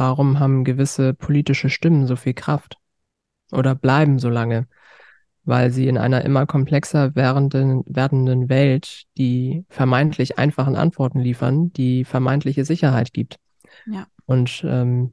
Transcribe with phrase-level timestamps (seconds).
[0.00, 2.78] warum haben gewisse politische Stimmen so viel Kraft
[3.52, 4.66] oder bleiben so lange?
[5.44, 12.06] Weil sie in einer immer komplexer werdenden, werdenden Welt die vermeintlich einfachen Antworten liefern, die
[12.06, 13.36] vermeintliche Sicherheit gibt.
[13.86, 14.06] Ja.
[14.24, 15.12] Und ähm,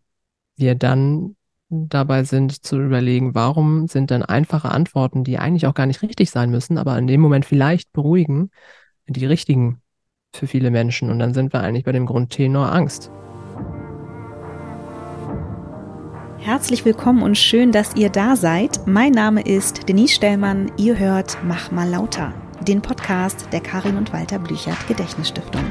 [0.56, 1.36] wir dann
[1.70, 6.32] dabei sind zu überlegen, warum sind denn einfache Antworten, die eigentlich auch gar nicht richtig
[6.32, 8.52] sein müssen, aber in dem Moment vielleicht beruhigen,
[9.06, 9.82] die richtigen
[10.34, 11.10] für viele Menschen.
[11.10, 13.12] Und dann sind wir eigentlich bei dem Grundtenor Angst.
[16.40, 18.88] Herzlich willkommen und schön, dass ihr da seid.
[18.88, 20.72] Mein Name ist Denise Stellmann.
[20.78, 25.64] Ihr hört Mach mal lauter, den Podcast der Karin und Walter Blüchert Gedächtnisstiftung.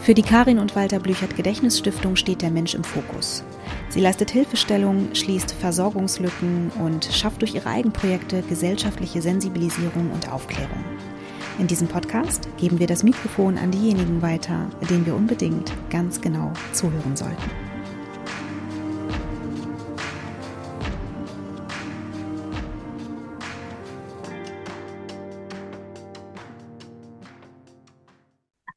[0.00, 3.42] Für die Karin und Walter Blüchert Gedächtnisstiftung steht der Mensch im Fokus.
[3.88, 10.84] Sie leistet Hilfestellung, schließt Versorgungslücken und schafft durch ihre Eigenprojekte gesellschaftliche Sensibilisierung und Aufklärung.
[11.56, 16.52] In diesem Podcast geben wir das Mikrofon an diejenigen weiter, denen wir unbedingt ganz genau
[16.72, 17.50] zuhören sollten.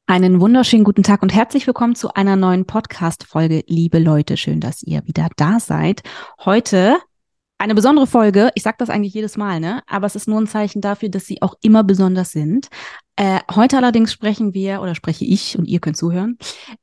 [0.05, 3.63] Einen wunderschönen guten Tag und herzlich willkommen zu einer neuen Podcast-Folge.
[3.67, 6.03] Liebe Leute, schön, dass ihr wieder da seid.
[6.45, 6.97] Heute
[7.57, 8.51] eine besondere Folge.
[8.55, 9.81] Ich sage das eigentlich jedes Mal, ne?
[9.87, 12.67] Aber es ist nur ein Zeichen dafür, dass sie auch immer besonders sind.
[13.19, 16.37] Äh, heute allerdings sprechen wir oder spreche ich und ihr könnt zuhören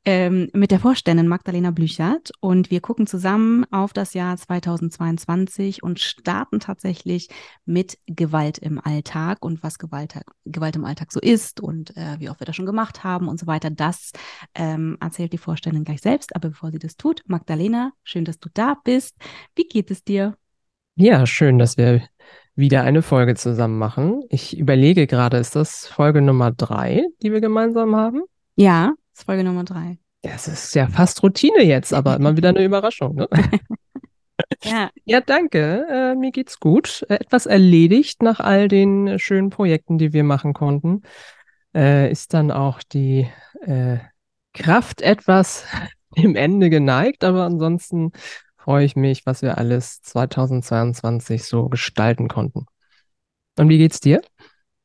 [0.04, 6.00] ähm, mit der Vorständin Magdalena Blüchert und wir gucken zusammen auf das Jahr 2022 und
[6.00, 7.28] starten tatsächlich
[7.66, 12.28] mit Gewalt im Alltag und was Gewalt, Gewalt im Alltag so ist und äh, wie
[12.28, 13.70] oft wir das schon gemacht haben und so weiter.
[13.70, 14.10] Das
[14.56, 16.34] ähm, erzählt die Vorständin gleich selbst.
[16.34, 19.14] Aber bevor sie das tut, Magdalena, schön, dass du da bist.
[19.54, 20.36] Wie geht es dir?
[20.96, 22.02] Ja, schön, dass wir
[22.54, 24.22] wieder eine Folge zusammen machen.
[24.28, 28.22] Ich überlege gerade, ist das Folge Nummer drei, die wir gemeinsam haben?
[28.54, 29.98] Ja, ist Folge Nummer drei.
[30.22, 33.16] Das ist ja fast Routine jetzt, aber immer wieder eine Überraschung.
[33.16, 33.28] Ne?
[34.62, 34.88] ja.
[35.04, 35.84] ja, danke.
[35.90, 37.04] Äh, mir geht's gut.
[37.08, 41.02] Äh, etwas erledigt nach all den schönen Projekten, die wir machen konnten.
[41.74, 43.28] Äh, ist dann auch die
[43.62, 43.98] äh,
[44.52, 45.66] Kraft etwas
[46.16, 48.12] dem Ende geneigt, aber ansonsten
[48.64, 52.64] freue ich mich, was wir alles 2022 so gestalten konnten.
[53.58, 54.22] Und wie geht's dir?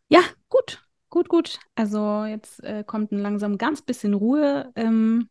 [0.09, 0.19] Ja,
[0.49, 1.59] gut, gut, gut.
[1.75, 5.29] Also jetzt äh, kommt ein langsam ganz bisschen Ruhe ähm,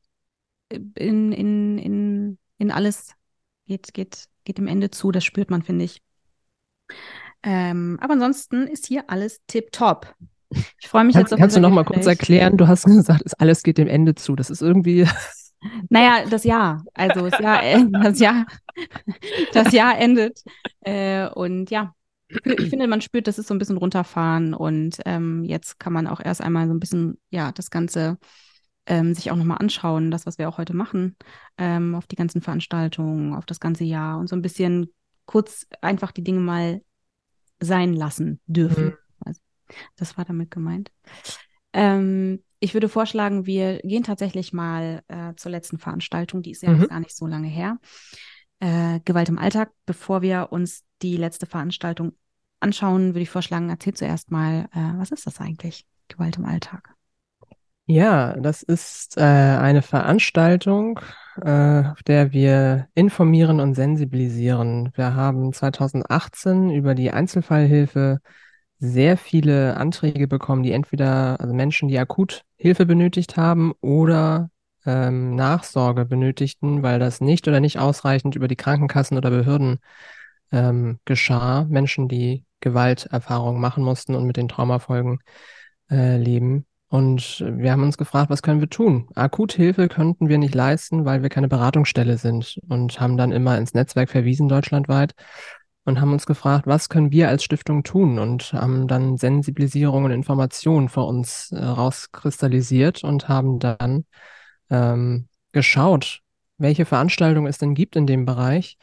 [0.70, 3.12] in, in, in, in alles.
[3.66, 6.00] Geht, geht, geht dem Ende zu, das spürt man, finde ich.
[7.42, 10.14] Ähm, aber ansonsten ist hier alles tipptopp.
[10.80, 12.56] Ich freue mich kannst, jetzt auf Kannst du noch mal kurz erklären?
[12.56, 14.36] Du hast gesagt, alles geht dem Ende zu.
[14.36, 15.06] Das ist irgendwie
[15.88, 16.84] naja, das Jahr.
[16.94, 18.46] Also das Jahr, äh, das Jahr,
[19.52, 20.42] das Jahr endet.
[20.80, 21.94] Äh, und ja,
[22.28, 26.06] ich finde, man spürt, das ist so ein bisschen runterfahren und ähm, jetzt kann man
[26.06, 28.18] auch erst einmal so ein bisschen, ja, das Ganze
[28.86, 31.16] ähm, sich auch nochmal anschauen, das, was wir auch heute machen,
[31.58, 34.92] ähm, auf die ganzen Veranstaltungen, auf das ganze Jahr und so ein bisschen
[35.26, 36.82] kurz einfach die Dinge mal
[37.60, 38.84] sein lassen dürfen.
[38.84, 38.96] Mhm.
[39.24, 39.40] Also,
[39.96, 40.90] das war damit gemeint.
[41.72, 46.70] Ähm, ich würde vorschlagen, wir gehen tatsächlich mal äh, zur letzten Veranstaltung, die ist ja
[46.70, 46.88] mhm.
[46.88, 47.78] gar nicht so lange her.
[48.60, 49.70] Äh, Gewalt im Alltag.
[49.86, 52.12] Bevor wir uns die letzte Veranstaltung
[52.60, 56.94] anschauen, würde ich vorschlagen, erzähl zuerst mal, äh, was ist das eigentlich, Gewalt im Alltag?
[57.90, 61.00] Ja, das ist äh, eine Veranstaltung,
[61.40, 64.90] äh, auf der wir informieren und sensibilisieren.
[64.94, 68.18] Wir haben 2018 über die Einzelfallhilfe
[68.78, 74.50] sehr viele Anträge bekommen, die entweder, also Menschen, die akut Hilfe benötigt haben oder
[74.86, 79.78] ähm, Nachsorge benötigten, weil das nicht oder nicht ausreichend über die Krankenkassen oder Behörden
[80.52, 81.64] ähm, geschah.
[81.68, 85.18] Menschen, die Gewalterfahrungen machen mussten und mit den Traumafolgen
[85.90, 86.64] äh, leben.
[86.90, 89.08] Und wir haben uns gefragt, was können wir tun?
[89.14, 93.74] Akuthilfe könnten wir nicht leisten, weil wir keine Beratungsstelle sind und haben dann immer ins
[93.74, 95.12] Netzwerk verwiesen deutschlandweit
[95.88, 98.18] und haben uns gefragt, was können wir als Stiftung tun?
[98.18, 104.04] Und haben dann Sensibilisierung und Information für uns äh, rauskristallisiert und haben dann
[104.70, 106.20] ähm, geschaut,
[106.58, 108.76] welche Veranstaltungen es denn gibt in dem Bereich,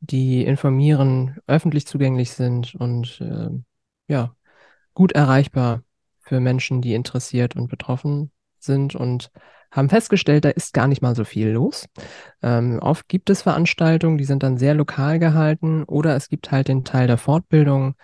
[0.00, 3.50] die informieren, öffentlich zugänglich sind und äh,
[4.06, 4.34] ja,
[4.94, 5.82] gut erreichbar
[6.20, 8.94] für Menschen, die interessiert und betroffen sind.
[8.94, 9.32] Und
[9.72, 11.86] haben festgestellt, da ist gar nicht mal so viel los.
[12.42, 16.68] Ähm, oft gibt es Veranstaltungen, die sind dann sehr lokal gehalten oder es gibt halt
[16.68, 17.94] den Teil der Fortbildung,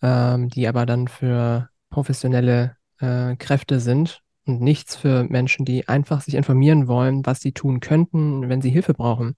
[0.00, 6.20] ähm, die aber dann für professionelle äh, Kräfte sind und nichts für Menschen, die einfach
[6.22, 9.36] sich informieren wollen, was sie tun könnten, wenn sie Hilfe brauchen.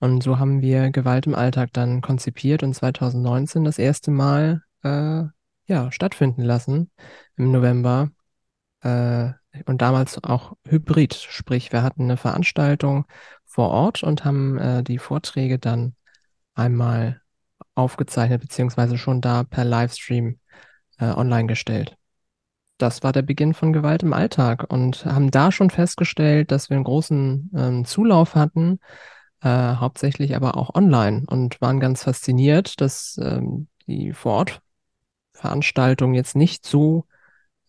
[0.00, 5.22] Und so haben wir Gewalt im Alltag dann konzipiert und 2019 das erste Mal äh,
[5.66, 6.90] ja, stattfinden lassen
[7.36, 8.10] im November
[8.82, 9.32] äh,
[9.66, 13.06] und damals auch hybrid, sprich wir hatten eine Veranstaltung
[13.44, 15.94] vor Ort und haben äh, die Vorträge dann
[16.54, 17.20] einmal
[17.74, 20.38] aufgezeichnet beziehungsweise schon da per Livestream
[20.98, 21.96] äh, online gestellt.
[22.78, 26.76] Das war der Beginn von Gewalt im Alltag und haben da schon festgestellt, dass wir
[26.76, 28.80] einen großen ähm, Zulauf hatten,
[29.40, 36.66] äh, hauptsächlich aber auch online und waren ganz fasziniert, dass ähm, die Vorortveranstaltung jetzt nicht
[36.66, 37.06] so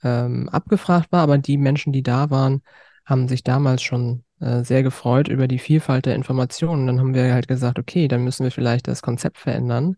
[0.03, 2.61] ähm, abgefragt war, aber die Menschen, die da waren,
[3.05, 6.88] haben sich damals schon äh, sehr gefreut über die Vielfalt der Informationen.
[6.88, 9.97] Dann haben wir halt gesagt, okay, dann müssen wir vielleicht das Konzept verändern.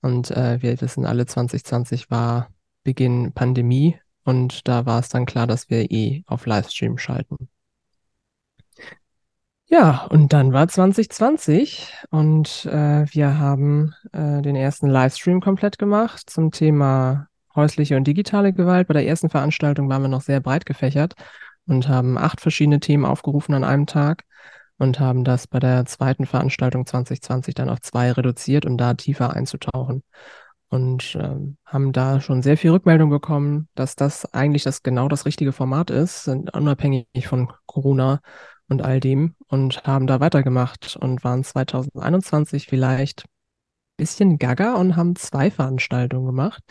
[0.00, 2.48] Und äh, wir wissen alle, 2020 war
[2.84, 7.48] Beginn Pandemie und da war es dann klar, dass wir eh auf Livestream schalten.
[9.66, 16.28] Ja, und dann war 2020 und äh, wir haben äh, den ersten Livestream komplett gemacht
[16.28, 18.88] zum Thema häusliche und digitale Gewalt.
[18.88, 21.14] Bei der ersten Veranstaltung waren wir noch sehr breit gefächert
[21.66, 24.24] und haben acht verschiedene Themen aufgerufen an einem Tag
[24.78, 29.32] und haben das bei der zweiten Veranstaltung 2020 dann auf zwei reduziert, um da tiefer
[29.34, 30.02] einzutauchen.
[30.68, 35.26] Und ähm, haben da schon sehr viel Rückmeldung bekommen, dass das eigentlich das genau das
[35.26, 38.20] richtige Format ist, sind unabhängig von Corona
[38.68, 43.26] und all dem und haben da weitergemacht und waren 2021 vielleicht
[43.96, 46.62] bisschen gaga und haben zwei Veranstaltungen gemacht.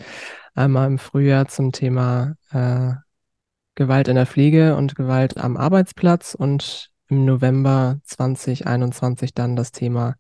[0.54, 2.94] Einmal im Frühjahr zum Thema äh,
[3.76, 10.16] Gewalt in der Pflege und Gewalt am Arbeitsplatz und im November 2021 dann das Thema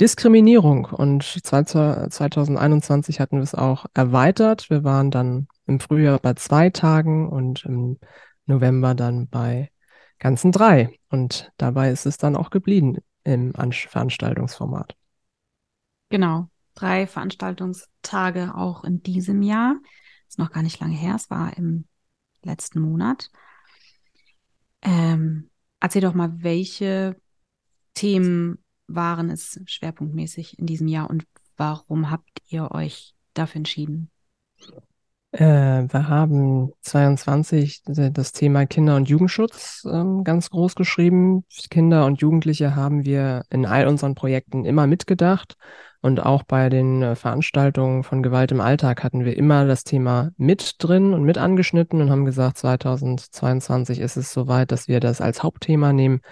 [0.00, 0.86] Diskriminierung.
[0.86, 4.70] Und 2021 hatten wir es auch erweitert.
[4.70, 7.98] Wir waren dann im Frühjahr bei zwei Tagen und im
[8.46, 9.70] November dann bei
[10.18, 10.90] ganzen drei.
[11.10, 14.96] Und dabei ist es dann auch geblieben im Veranstaltungsformat.
[16.10, 19.76] Genau, drei Veranstaltungstage auch in diesem Jahr.
[20.28, 21.86] Ist noch gar nicht lange her, es war im
[22.42, 23.30] letzten Monat.
[24.82, 27.16] Ähm, erzähl doch mal, welche
[27.94, 31.26] Themen waren es schwerpunktmäßig in diesem Jahr und
[31.56, 34.10] warum habt ihr euch dafür entschieden?
[35.32, 41.44] Äh, wir haben 22 das Thema Kinder- und Jugendschutz ähm, ganz groß geschrieben.
[41.70, 45.56] Kinder und Jugendliche haben wir in all unseren Projekten immer mitgedacht.
[46.02, 50.30] Und auch bei den äh, Veranstaltungen von Gewalt im Alltag hatten wir immer das Thema
[50.36, 55.20] mit drin und mit angeschnitten und haben gesagt, 2022 ist es soweit, dass wir das
[55.20, 56.22] als Hauptthema nehmen.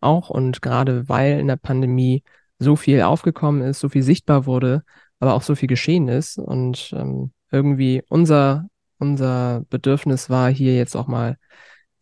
[0.00, 2.22] Auch und gerade weil in der Pandemie
[2.58, 4.82] so viel aufgekommen ist, so viel sichtbar wurde,
[5.18, 10.96] aber auch so viel geschehen ist und ähm, irgendwie unser, unser Bedürfnis war, hier jetzt
[10.96, 11.36] auch mal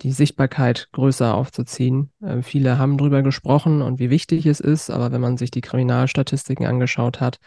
[0.03, 2.13] die Sichtbarkeit größer aufzuziehen.
[2.21, 5.61] Äh, viele haben darüber gesprochen und wie wichtig es ist, aber wenn man sich die
[5.61, 7.39] Kriminalstatistiken angeschaut hat,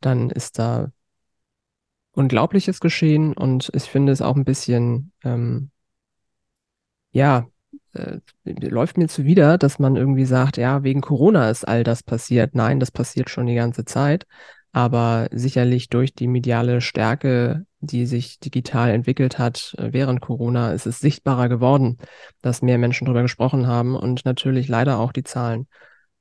[0.00, 0.90] dann ist da
[2.12, 5.70] Unglaubliches geschehen und ich finde es auch ein bisschen, ähm,
[7.12, 7.46] ja,
[7.92, 12.54] äh, läuft mir zuwider, dass man irgendwie sagt, ja, wegen Corona ist all das passiert.
[12.54, 14.26] Nein, das passiert schon die ganze Zeit.
[14.72, 20.86] Aber sicherlich durch die mediale Stärke, die sich digital entwickelt hat äh, während Corona, ist
[20.86, 21.98] es sichtbarer geworden,
[22.42, 25.66] dass mehr Menschen darüber gesprochen haben und natürlich leider auch die Zahlen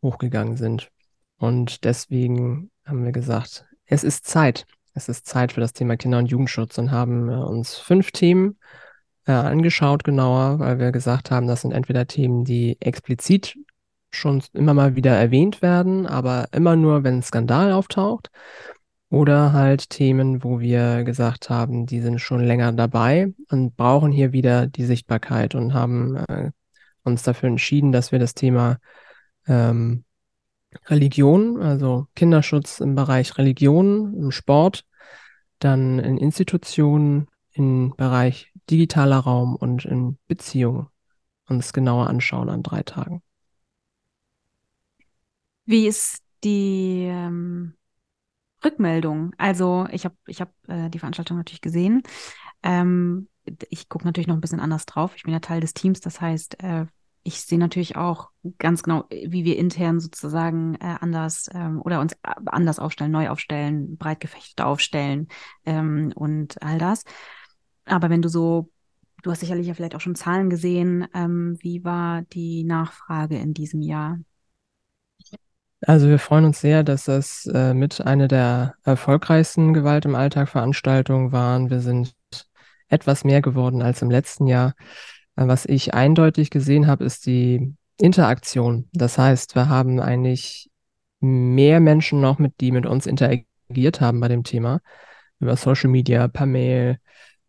[0.01, 0.89] hochgegangen sind.
[1.37, 4.65] Und deswegen haben wir gesagt, es ist Zeit.
[4.93, 8.57] Es ist Zeit für das Thema Kinder- und Jugendschutz und haben äh, uns fünf Themen
[9.25, 13.55] äh, angeschaut genauer, weil wir gesagt haben, das sind entweder Themen, die explizit
[14.11, 18.29] schon immer mal wieder erwähnt werden, aber immer nur, wenn ein Skandal auftaucht.
[19.09, 24.33] Oder halt Themen, wo wir gesagt haben, die sind schon länger dabei und brauchen hier
[24.33, 26.51] wieder die Sichtbarkeit und haben äh,
[27.03, 28.79] uns dafür entschieden, dass wir das Thema
[29.47, 30.03] ähm,
[30.87, 34.85] Religion, also Kinderschutz im Bereich Religion, im Sport,
[35.59, 40.87] dann in Institutionen, im Bereich digitaler Raum und in Beziehungen
[41.47, 43.21] uns genauer anschauen an drei Tagen.
[45.67, 47.73] Wie ist die ähm,
[48.63, 49.33] Rückmeldung?
[49.37, 52.03] Also ich habe ich hab, äh, die Veranstaltung natürlich gesehen.
[52.63, 53.27] Ähm,
[53.69, 55.11] ich gucke natürlich noch ein bisschen anders drauf.
[55.17, 56.85] Ich bin ja Teil des Teams, das heißt, äh,
[57.23, 62.15] ich sehe natürlich auch ganz genau, wie wir intern sozusagen äh, anders ähm, oder uns
[62.45, 65.27] anders aufstellen, neu aufstellen, breit gefächtet aufstellen
[65.65, 67.03] ähm, und all das.
[67.83, 68.69] Aber wenn du so,
[69.21, 73.53] du hast sicherlich ja vielleicht auch schon Zahlen gesehen, ähm, wie war die Nachfrage in
[73.53, 74.17] diesem Jahr?
[75.81, 80.49] Also wir freuen uns sehr, dass das äh, mit einer der erfolgreichsten Gewalt im Alltag
[80.49, 81.69] Veranstaltungen waren.
[81.69, 82.13] Wir sind
[82.87, 84.73] etwas mehr geworden als im letzten Jahr.
[85.35, 88.89] Äh, was ich eindeutig gesehen habe, ist die Interaktion.
[88.93, 90.69] Das heißt, wir haben eigentlich
[91.19, 94.81] mehr Menschen noch, mit die mit uns interagiert haben bei dem Thema.
[95.39, 96.97] Über Social Media, per Mail,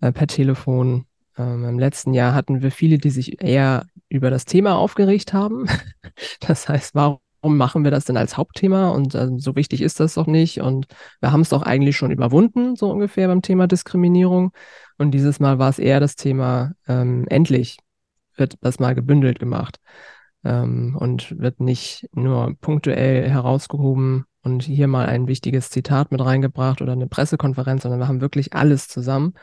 [0.01, 1.07] äh, per Telefon,
[1.39, 5.67] Ähm, Im letzten Jahr hatten wir viele, die sich eher über das Thema aufgeregt haben.
[6.41, 8.89] Das heißt, warum machen wir das denn als Hauptthema?
[8.91, 10.61] Und ähm, so wichtig ist das doch nicht.
[10.61, 10.87] Und
[11.21, 14.53] wir haben es doch eigentlich schon überwunden, so ungefähr beim Thema Diskriminierung.
[14.99, 17.79] Und dieses Mal war es eher das Thema, ähm, endlich
[18.37, 19.81] wird das mal gebündelt gemacht
[20.45, 26.81] ähm, und wird nicht nur punktuell herausgehoben und hier mal ein wichtiges Zitat mit reingebracht
[26.81, 29.35] oder eine Pressekonferenz, sondern wir haben wirklich alles zusammen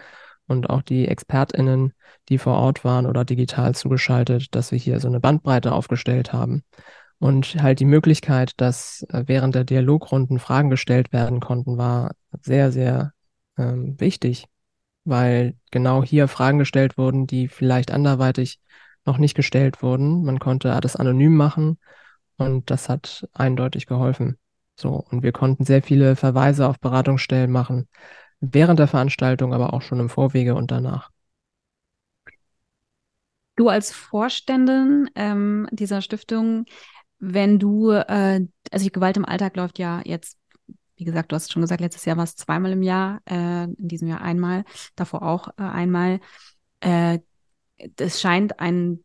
[0.47, 1.93] und auch die ExpertInnen,
[2.29, 6.63] die vor Ort waren oder digital zugeschaltet, dass wir hier so eine Bandbreite aufgestellt haben.
[7.19, 12.71] Und halt die Möglichkeit, dass äh, während der Dialogrunden Fragen gestellt werden konnten, war sehr,
[12.71, 13.13] sehr
[13.57, 14.45] ähm, wichtig,
[15.05, 18.59] weil genau hier Fragen gestellt wurden, die vielleicht anderweitig
[19.05, 20.23] noch nicht gestellt wurden.
[20.23, 21.77] Man konnte alles anonym machen
[22.37, 24.37] und das hat eindeutig geholfen.
[24.75, 27.87] So, und wir konnten sehr viele Verweise auf Beratungsstellen machen,
[28.41, 31.11] während der Veranstaltung, aber auch schon im Vorwege und danach.
[33.55, 36.65] Du als Vorständin ähm, dieser Stiftung,
[37.33, 40.37] wenn du, äh, also die Gewalt im Alltag läuft ja jetzt,
[40.97, 43.87] wie gesagt, du hast schon gesagt, letztes Jahr war es zweimal im Jahr, äh, in
[43.87, 44.63] diesem Jahr einmal,
[44.95, 46.19] davor auch äh, einmal.
[46.79, 47.19] Äh,
[47.97, 49.03] es scheint einen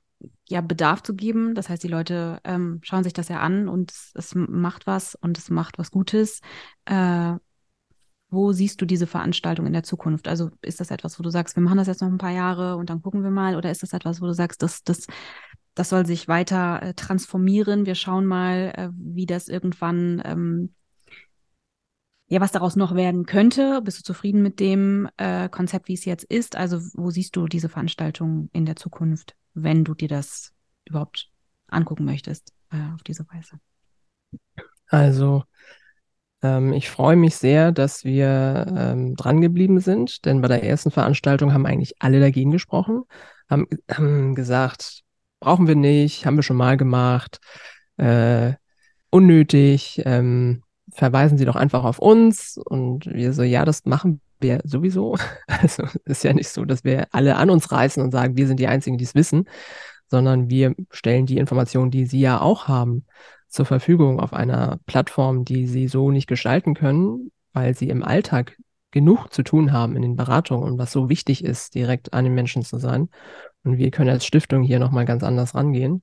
[0.48, 1.54] ja, Bedarf zu geben.
[1.54, 5.14] Das heißt, die Leute ähm, schauen sich das ja an und es, es, macht was
[5.14, 6.40] und es macht was Gutes.
[6.84, 7.34] Äh,
[8.30, 10.28] wo siehst du diese Veranstaltung in der Zukunft?
[10.28, 12.76] Also ist das etwas, wo du sagst, wir machen das jetzt noch ein paar Jahre
[12.76, 13.56] und dann gucken wir mal?
[13.56, 15.06] Oder ist das etwas, wo du sagst, das, das,
[15.74, 17.86] das soll sich weiter äh, transformieren?
[17.86, 20.74] Wir schauen mal, äh, wie das irgendwann ähm,
[22.30, 23.82] ja, was daraus noch werden könnte.
[23.82, 26.54] Bist du zufrieden mit dem äh, Konzept, wie es jetzt ist?
[26.54, 30.52] Also, wo siehst du diese Veranstaltung in der Zukunft, wenn du dir das
[30.84, 31.28] überhaupt
[31.66, 33.58] angucken möchtest äh, auf diese Weise?
[34.86, 35.42] Also,
[36.40, 40.92] ähm, ich freue mich sehr, dass wir ähm, dran geblieben sind, denn bei der ersten
[40.92, 43.02] Veranstaltung haben eigentlich alle dagegen gesprochen,
[43.48, 45.02] haben, haben gesagt,
[45.40, 47.40] brauchen wir nicht, haben wir schon mal gemacht,
[47.96, 48.52] äh,
[49.10, 50.02] unnötig.
[50.04, 52.58] Ähm, verweisen Sie doch einfach auf uns.
[52.62, 55.16] Und wir so, ja, das machen wir sowieso.
[55.46, 58.60] Also ist ja nicht so, dass wir alle an uns reißen und sagen, wir sind
[58.60, 59.46] die Einzigen, die es wissen,
[60.06, 63.04] sondern wir stellen die Informationen, die Sie ja auch haben,
[63.48, 68.56] zur Verfügung auf einer Plattform, die Sie so nicht gestalten können, weil Sie im Alltag
[68.90, 72.34] genug zu tun haben in den Beratungen und was so wichtig ist, direkt an den
[72.34, 73.08] Menschen zu sein.
[73.64, 76.02] Und wir können als Stiftung hier nochmal ganz anders rangehen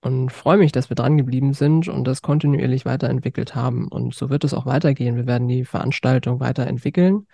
[0.00, 3.88] und freue mich, dass wir dran geblieben sind und das kontinuierlich weiterentwickelt haben.
[3.88, 5.16] Und so wird es auch weitergehen.
[5.16, 7.26] Wir werden die Veranstaltung weiterentwickeln,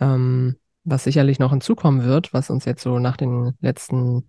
[0.00, 4.28] ähm, was sicherlich noch hinzukommen wird, was uns jetzt so nach den letzten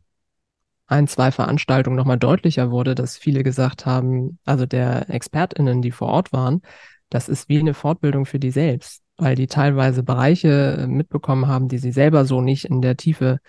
[0.87, 6.09] ein, zwei Veranstaltungen nochmal deutlicher wurde, dass viele gesagt haben, also der ExpertInnen, die vor
[6.09, 6.61] Ort waren,
[7.09, 11.77] das ist wie eine Fortbildung für die selbst, weil die teilweise Bereiche mitbekommen haben, die
[11.77, 13.39] sie selber so nicht in der Tiefe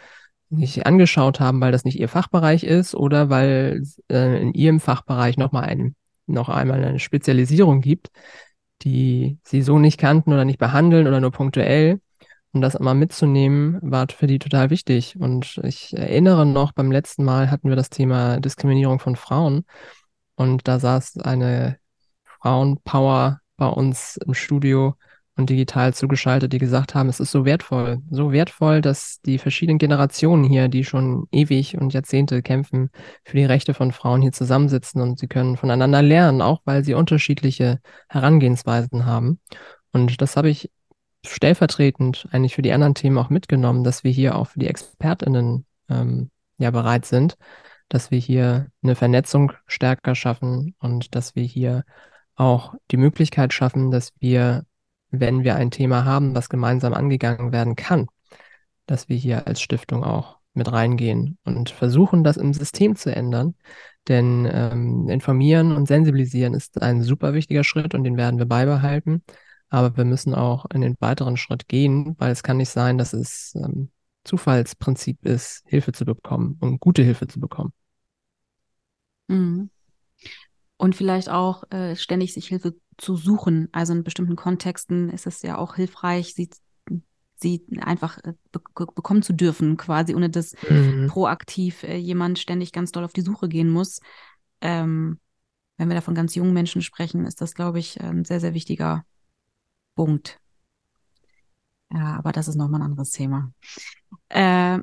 [0.53, 5.37] nicht angeschaut haben, weil das nicht ihr Fachbereich ist oder weil äh, in ihrem Fachbereich
[5.39, 8.11] nochmal ein, noch einmal eine Spezialisierung gibt,
[8.83, 12.01] die sie so nicht kannten oder nicht behandeln oder nur punktuell.
[12.55, 15.17] Und das immer mitzunehmen, war für die total wichtig.
[15.19, 19.65] Und ich erinnere noch, beim letzten Mal hatten wir das Thema Diskriminierung von Frauen.
[20.35, 21.79] Und da saß eine
[22.25, 24.97] Frauenpower bei uns im Studio,
[25.37, 29.79] und digital zugeschaltet, die gesagt haben, es ist so wertvoll, so wertvoll, dass die verschiedenen
[29.79, 32.91] Generationen hier, die schon ewig und Jahrzehnte kämpfen
[33.25, 36.95] für die Rechte von Frauen hier zusammensitzen und sie können voneinander lernen, auch weil sie
[36.95, 39.41] unterschiedliche Herangehensweisen haben.
[39.93, 40.71] Und das habe ich
[41.25, 45.65] stellvertretend eigentlich für die anderen Themen auch mitgenommen, dass wir hier auch für die ExpertInnen
[45.89, 47.37] ähm, ja bereit sind,
[47.89, 51.85] dass wir hier eine Vernetzung stärker schaffen und dass wir hier
[52.35, 54.65] auch die Möglichkeit schaffen, dass wir
[55.13, 58.09] wenn wir ein Thema haben, was gemeinsam angegangen werden kann,
[58.87, 63.55] dass wir hier als Stiftung auch mit reingehen und versuchen, das im System zu ändern.
[64.09, 69.23] Denn ähm, informieren und sensibilisieren ist ein super wichtiger Schritt und den werden wir beibehalten.
[69.69, 73.13] Aber wir müssen auch in den weiteren Schritt gehen, weil es kann nicht sein, dass
[73.13, 73.91] es ähm,
[74.25, 77.73] Zufallsprinzip ist, Hilfe zu bekommen und gute Hilfe zu bekommen.
[79.29, 79.71] Mhm
[80.83, 83.69] und vielleicht auch äh, ständig sich Hilfe zu suchen.
[83.73, 86.51] Also in bestimmten Kontexten ist es ja auch hilfreich, sie,
[87.37, 88.61] sie einfach äh, be
[88.95, 91.09] bekommen zu dürfen, quasi, ohne dass mhm.
[91.09, 94.01] proaktiv äh, jemand ständig ganz doll auf die Suche gehen muss.
[94.61, 95.19] Ähm,
[95.77, 98.55] wenn wir da von ganz jungen Menschen sprechen, ist das, glaube ich, ein sehr, sehr
[98.55, 99.05] wichtiger
[99.95, 100.39] Punkt.
[101.93, 103.53] Ja, aber das ist nochmal ein anderes Thema.
[104.29, 104.79] Äh,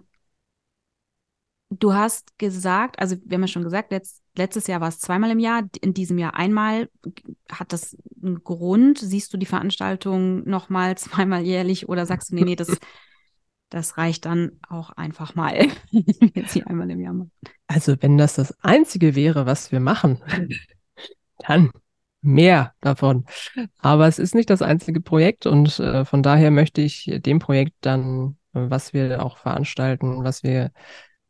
[1.69, 5.29] Du hast gesagt, also wir haben ja schon gesagt, letzt, letztes Jahr war es zweimal
[5.31, 6.89] im Jahr, in diesem Jahr einmal.
[7.51, 8.97] Hat das einen Grund?
[8.97, 12.77] Siehst du die Veranstaltung nochmal zweimal jährlich oder sagst du, nee, nee, das
[13.69, 17.31] das reicht dann auch einfach mal, wir sie einmal im Jahr machen.
[17.67, 20.21] Also wenn das das Einzige wäre, was wir machen,
[21.47, 21.71] dann
[22.21, 23.25] mehr davon.
[23.77, 27.75] Aber es ist nicht das einzige Projekt und äh, von daher möchte ich dem Projekt
[27.81, 30.71] dann, was wir auch veranstalten, was wir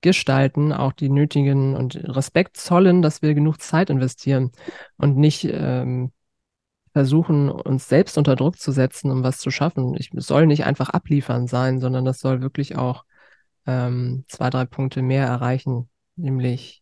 [0.02, 4.52] gestalten, auch die nötigen und Respekt zollen, dass wir genug Zeit investieren
[4.98, 6.12] und nicht ähm,
[6.94, 9.96] versuchen, uns selbst unter Druck zu setzen, um was zu schaffen.
[9.98, 13.04] Ich soll nicht einfach abliefern sein, sondern das soll wirklich auch
[13.66, 16.82] ähm, zwei, drei Punkte mehr erreichen, nämlich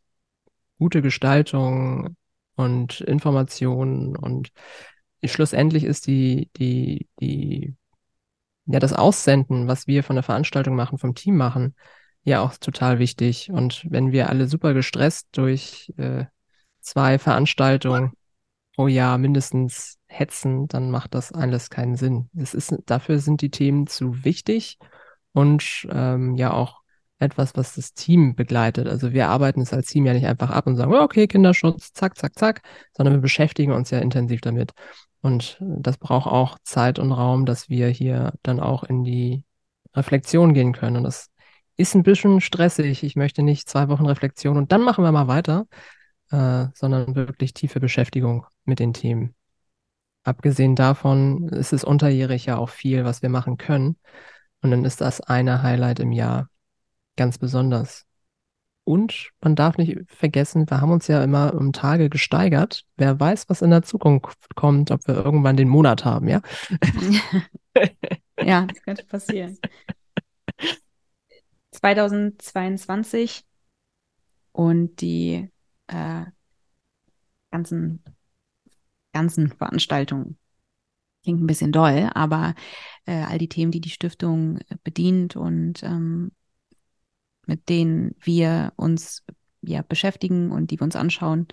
[0.79, 2.15] gute Gestaltung
[2.55, 4.51] und Informationen und
[5.23, 7.75] schlussendlich ist die, die, die,
[8.65, 11.75] ja, das Aussenden, was wir von der Veranstaltung machen, vom Team machen,
[12.27, 13.49] ja auch total wichtig.
[13.51, 16.25] Und wenn wir alle super gestresst durch äh,
[16.81, 18.11] zwei Veranstaltungen
[18.75, 22.29] pro Jahr mindestens hetzen, dann macht das alles keinen Sinn.
[22.35, 24.77] Es ist, dafür sind die Themen zu wichtig
[25.31, 26.81] und ähm, ja auch
[27.19, 28.87] etwas, was das Team begleitet.
[28.87, 32.17] Also wir arbeiten es als Team ja nicht einfach ab und sagen, okay, Kinderschutz, zack,
[32.17, 32.61] zack, zack,
[32.95, 34.73] sondern wir beschäftigen uns ja intensiv damit.
[35.21, 39.43] Und das braucht auch Zeit und Raum, dass wir hier dann auch in die
[39.95, 40.97] Reflexion gehen können.
[40.97, 41.29] Und das
[41.77, 43.03] ist ein bisschen stressig.
[43.03, 45.67] Ich möchte nicht zwei Wochen Reflexion und dann machen wir mal weiter,
[46.31, 49.35] äh, sondern wirklich tiefe Beschäftigung mit den Themen.
[50.23, 53.97] Abgesehen davon ist es unterjährig ja auch viel, was wir machen können.
[54.61, 56.49] Und dann ist das eine Highlight im Jahr
[57.15, 58.05] ganz besonders.
[58.83, 62.83] Und man darf nicht vergessen, wir haben uns ja immer um Tage gesteigert.
[62.95, 66.41] Wer weiß, was in der Zukunft kommt, ob wir irgendwann den Monat haben, ja?
[68.41, 69.57] ja, das könnte passieren.
[71.77, 73.45] 2022
[74.51, 75.49] und die
[75.87, 76.25] äh,
[77.51, 78.03] ganzen,
[79.13, 80.37] ganzen Veranstaltungen.
[81.23, 82.55] Klingt ein bisschen doll, aber
[83.05, 86.31] äh, all die Themen, die die Stiftung bedient und ähm,
[87.45, 89.23] mit denen wir uns
[89.61, 91.47] ja beschäftigen und die wir uns anschauen,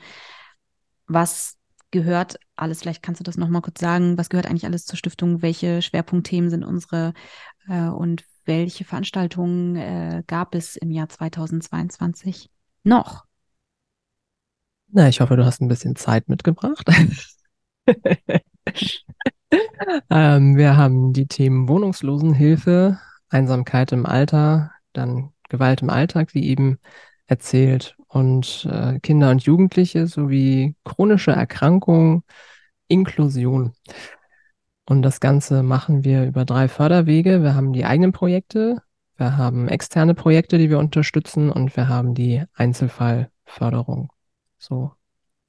[1.06, 1.56] was
[1.90, 5.42] gehört alles, vielleicht kannst du das nochmal kurz sagen, was gehört eigentlich alles zur Stiftung,
[5.42, 7.14] welche Schwerpunktthemen sind unsere
[7.68, 12.50] äh, und welche Veranstaltungen äh, gab es im Jahr 2022
[12.82, 13.24] noch?
[14.88, 16.88] Na, ich hoffe, du hast ein bisschen Zeit mitgebracht.
[20.10, 26.78] ähm, wir haben die Themen Wohnungslosenhilfe, Einsamkeit im Alter, dann Gewalt im Alltag, wie eben
[27.26, 32.22] erzählt, und äh, Kinder und Jugendliche sowie chronische Erkrankungen,
[32.86, 33.72] Inklusion.
[34.86, 37.42] Und das Ganze machen wir über drei Förderwege.
[37.42, 38.82] Wir haben die eigenen Projekte,
[39.16, 44.12] wir haben externe Projekte, die wir unterstützen und wir haben die Einzelfallförderung.
[44.58, 44.92] So.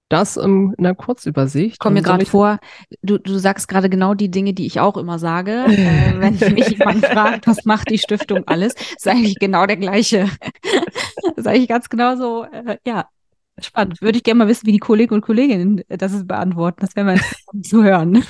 [0.08, 1.80] Das in einer Kurzübersicht.
[1.80, 2.60] Kommt mir gerade vor,
[3.02, 5.66] du, du sagst gerade genau die Dinge, die ich auch immer sage.
[5.68, 10.30] äh, wenn mich jemand fragt, was macht die Stiftung alles, sage ich genau der gleiche.
[11.38, 13.10] sage ich ganz genau so, äh, ja,
[13.58, 14.00] spannend.
[14.00, 16.82] Würde ich gerne mal wissen, wie die Kollegen und Kolleginnen das beantworten.
[16.82, 18.24] Das wäre mal interessant zu hören.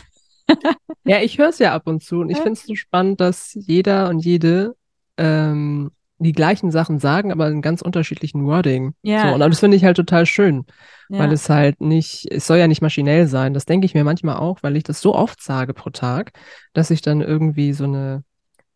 [1.06, 3.54] ja, ich höre es ja ab und zu und ich finde es so spannend, dass
[3.54, 4.76] jeder und jede
[5.18, 8.94] ähm, die gleichen Sachen sagen, aber in ganz unterschiedlichen Wording.
[9.02, 9.28] Ja.
[9.28, 10.66] So, und das finde ich halt total schön,
[11.10, 11.20] ja.
[11.20, 13.54] weil es halt nicht, es soll ja nicht maschinell sein.
[13.54, 16.32] Das denke ich mir manchmal auch, weil ich das so oft sage pro Tag,
[16.74, 18.24] dass ich dann irgendwie so eine,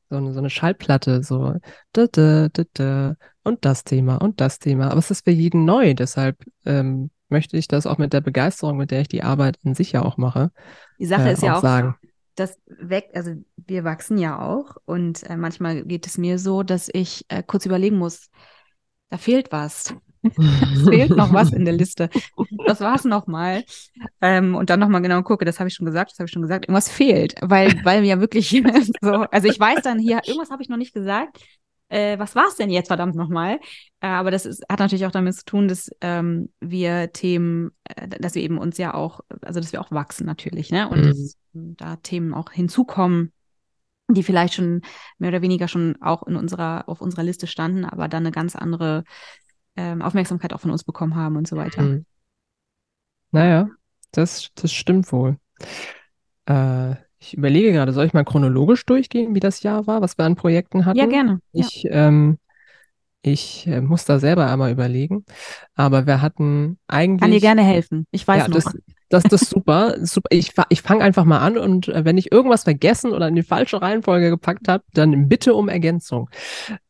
[0.09, 1.53] so eine, so eine Schallplatte, so
[1.93, 4.89] da, da, da, da, und das Thema und das Thema.
[4.89, 8.77] Aber es ist für jeden neu, deshalb ähm, möchte ich das auch mit der Begeisterung,
[8.77, 10.51] mit der ich die Arbeit in sich ja auch mache.
[10.99, 11.95] Die Sache äh, ist ja auch, sagen.
[12.35, 16.89] das weg, also wir wachsen ja auch und äh, manchmal geht es mir so, dass
[16.91, 18.29] ich äh, kurz überlegen muss,
[19.09, 19.93] da fehlt was.
[20.23, 22.09] es fehlt noch was in der Liste.
[22.67, 23.63] Das war es nochmal.
[24.21, 26.41] Ähm, und dann nochmal genau gucke, das habe ich schon gesagt, das habe ich schon
[26.41, 28.49] gesagt, irgendwas fehlt, weil, weil mir ja wirklich
[29.01, 31.39] so, also ich weiß dann hier, irgendwas habe ich noch nicht gesagt,
[31.89, 33.59] äh, was war es denn jetzt verdammt nochmal?
[33.99, 38.07] Äh, aber das ist, hat natürlich auch damit zu tun, dass ähm, wir Themen, äh,
[38.07, 40.87] dass wir eben uns ja auch, also dass wir auch wachsen natürlich, ne?
[40.87, 41.07] Und mhm.
[41.07, 43.33] dass, da Themen auch hinzukommen,
[44.07, 44.81] die vielleicht schon
[45.17, 48.55] mehr oder weniger schon auch in unserer, auf unserer Liste standen, aber dann eine ganz
[48.55, 49.03] andere
[49.75, 51.81] ähm, Aufmerksamkeit auch von uns bekommen haben und so weiter.
[51.81, 52.05] Mhm.
[53.31, 53.69] Naja,
[54.11, 55.37] das, das stimmt wohl.
[56.45, 60.25] Äh, ich überlege gerade, soll ich mal chronologisch durchgehen, wie das Jahr war, was wir
[60.25, 60.97] an Projekten hatten?
[60.97, 61.41] Ja, gerne.
[61.51, 62.07] Ich, ja.
[62.07, 62.37] Ähm,
[63.21, 65.25] ich äh, muss da selber einmal überlegen.
[65.75, 67.21] Aber wir hatten eigentlich.
[67.21, 68.05] Kann dir gerne helfen.
[68.11, 68.55] Ich weiß ja, noch.
[68.55, 68.73] Das,
[69.09, 69.95] das, das ist super.
[70.05, 70.29] super.
[70.31, 73.43] Ich, ich fange einfach mal an und äh, wenn ich irgendwas vergessen oder in die
[73.43, 76.29] falsche Reihenfolge gepackt habe, dann bitte um Ergänzung.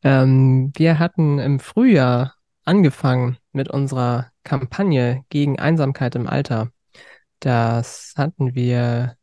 [0.02, 6.70] Ähm, wir hatten im Frühjahr angefangen mit unserer Kampagne gegen Einsamkeit im Alter.
[7.40, 9.16] Das hatten wir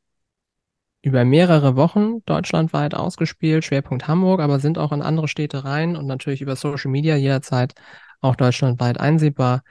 [1.02, 6.06] über mehrere Wochen deutschlandweit ausgespielt, Schwerpunkt Hamburg, aber sind auch in andere Städte rein und
[6.06, 7.74] natürlich über Social Media jederzeit
[8.22, 9.64] auch deutschlandweit einsehbar,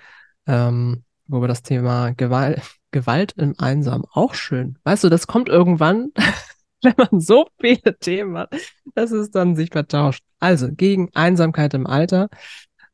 [0.46, 2.62] ähm, wo wir das Thema Gewalt,
[2.92, 4.78] Gewalt im Einsam auch schön.
[4.84, 6.12] Weißt du, das kommt irgendwann,
[6.82, 8.54] wenn man so viele Themen hat,
[8.94, 10.24] dass es dann sich vertauscht.
[10.38, 12.28] Also gegen Einsamkeit im Alter,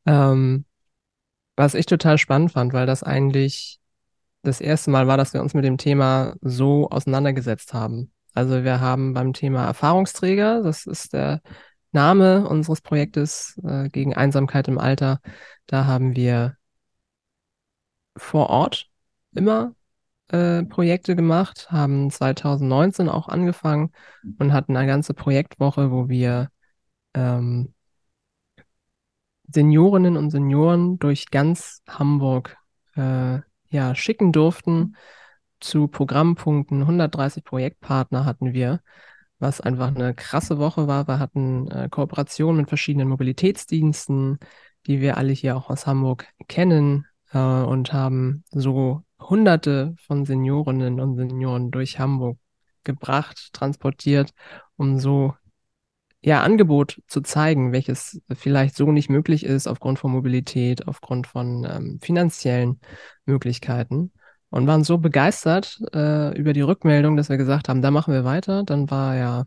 [0.05, 0.65] ähm,
[1.55, 3.79] was ich total spannend fand, weil das eigentlich
[4.41, 8.12] das erste Mal war, dass wir uns mit dem Thema so auseinandergesetzt haben.
[8.33, 11.41] Also wir haben beim Thema Erfahrungsträger, das ist der
[11.91, 15.19] Name unseres Projektes äh, gegen Einsamkeit im Alter,
[15.67, 16.57] da haben wir
[18.17, 18.89] vor Ort
[19.33, 19.75] immer
[20.29, 23.91] äh, Projekte gemacht, haben 2019 auch angefangen
[24.39, 26.49] und hatten eine ganze Projektwoche, wo wir
[27.13, 27.73] ähm,
[29.47, 32.57] Seniorinnen und Senioren durch ganz Hamburg
[32.95, 34.95] äh, ja, schicken durften
[35.63, 36.81] zu Programmpunkten.
[36.81, 38.81] 130 Projektpartner hatten wir,
[39.39, 41.07] was einfach eine krasse Woche war.
[41.07, 44.39] Wir hatten äh, Kooperationen mit verschiedenen Mobilitätsdiensten,
[44.87, 50.99] die wir alle hier auch aus Hamburg kennen äh, und haben so Hunderte von Seniorinnen
[50.99, 52.37] und Senioren durch Hamburg
[52.83, 54.31] gebracht, transportiert,
[54.75, 55.33] um so
[56.21, 61.65] ja, Angebot zu zeigen, welches vielleicht so nicht möglich ist aufgrund von Mobilität, aufgrund von
[61.69, 62.79] ähm, finanziellen
[63.25, 64.11] Möglichkeiten.
[64.53, 68.23] Und waren so begeistert äh, über die Rückmeldung, dass wir gesagt haben, da machen wir
[68.23, 68.63] weiter.
[68.63, 69.45] Dann war ja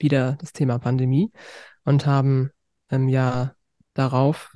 [0.00, 1.30] wieder das Thema Pandemie
[1.84, 2.50] und haben
[2.88, 3.54] im Jahr
[3.92, 4.52] darauf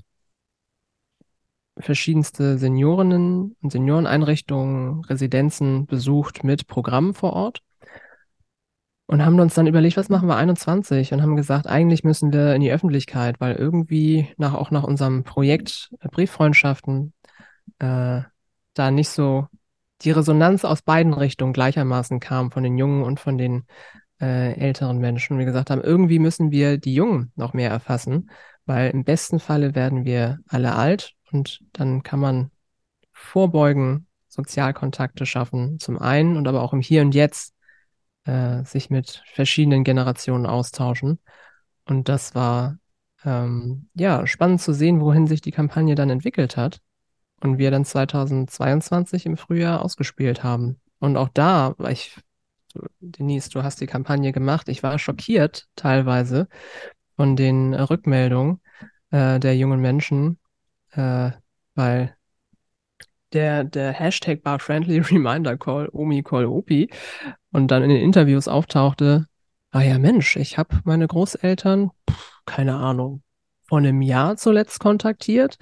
[1.78, 7.60] verschiedenste Seniorinnen und Senioreneinrichtungen, Residenzen besucht mit Programmen vor Ort
[9.06, 12.52] und haben uns dann überlegt, was machen wir 21 und haben gesagt, eigentlich müssen wir
[12.56, 17.12] in die Öffentlichkeit, weil irgendwie nach, auch nach unserem Projekt äh, Brieffreundschaften
[17.78, 18.22] äh,
[18.74, 19.46] da nicht so
[20.02, 23.66] die Resonanz aus beiden Richtungen gleichermaßen kam, von den Jungen und von den
[24.20, 25.38] äh, älteren Menschen.
[25.38, 28.30] Wir gesagt haben, irgendwie müssen wir die Jungen noch mehr erfassen,
[28.66, 32.50] weil im besten Falle werden wir alle alt und dann kann man
[33.12, 37.54] vorbeugen, Sozialkontakte schaffen, zum einen und aber auch im Hier und Jetzt
[38.24, 41.18] äh, sich mit verschiedenen Generationen austauschen.
[41.86, 42.78] Und das war
[43.24, 46.80] ähm, ja spannend zu sehen, wohin sich die Kampagne dann entwickelt hat
[47.40, 50.80] und wir dann 2022 im Frühjahr ausgespielt haben.
[50.98, 52.16] Und auch da war ich,
[53.00, 54.68] Denise, du hast die Kampagne gemacht.
[54.68, 56.48] Ich war schockiert teilweise
[57.16, 58.60] von den Rückmeldungen
[59.10, 60.38] äh, der jungen Menschen,
[60.92, 61.30] äh,
[61.74, 62.14] weil
[63.32, 66.90] der, der Hashtag Bar Friendly Reminder Call, Omi Call Opi,
[67.50, 69.26] und dann in den Interviews auftauchte,
[69.70, 73.22] ah ja Mensch, ich habe meine Großeltern, pff, keine Ahnung,
[73.66, 75.58] vor einem Jahr zuletzt kontaktiert,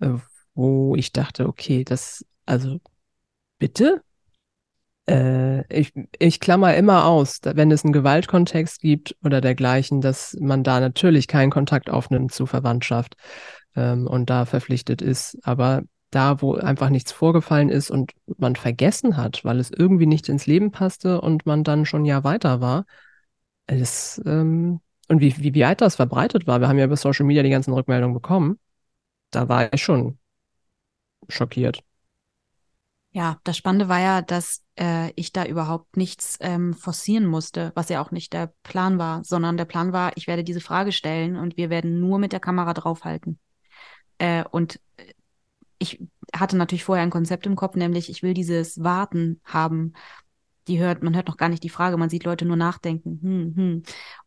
[0.00, 0.10] äh,
[0.54, 2.80] wo ich dachte, okay, das, also
[3.58, 4.02] bitte?
[5.08, 10.62] Äh, ich, ich klammer immer aus, wenn es einen Gewaltkontext gibt oder dergleichen, dass man
[10.62, 13.16] da natürlich keinen Kontakt aufnimmt zu Verwandtschaft
[13.76, 15.38] ähm, und da verpflichtet ist.
[15.42, 20.28] Aber da, wo einfach nichts vorgefallen ist und man vergessen hat, weil es irgendwie nicht
[20.28, 22.86] ins Leben passte und man dann schon ein Jahr weiter war,
[23.66, 27.42] es, ähm, und wie, wie weit das verbreitet war, wir haben ja über Social Media
[27.42, 28.58] die ganzen Rückmeldungen bekommen,
[29.30, 30.18] da war ich schon
[31.28, 31.82] schockiert.
[33.12, 37.88] Ja, das Spannende war ja, dass äh, ich da überhaupt nichts ähm, forcieren musste, was
[37.88, 41.36] ja auch nicht der Plan war, sondern der Plan war, ich werde diese Frage stellen
[41.36, 43.38] und wir werden nur mit der Kamera draufhalten.
[44.18, 44.80] Äh, und
[45.78, 46.00] ich
[46.34, 49.92] hatte natürlich vorher ein Konzept im Kopf, nämlich ich will dieses Warten haben.
[50.66, 53.20] Die hört, man hört noch gar nicht die Frage, man sieht Leute nur nachdenken.
[53.22, 53.82] Hm, hm.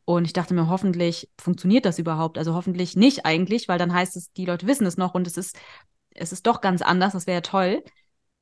[0.06, 2.38] Und ich dachte mir, hoffentlich funktioniert das überhaupt.
[2.38, 5.36] Also hoffentlich nicht eigentlich, weil dann heißt es, die Leute wissen es noch und es
[5.36, 5.58] ist,
[6.18, 7.84] es ist doch ganz anders, das wäre ja toll.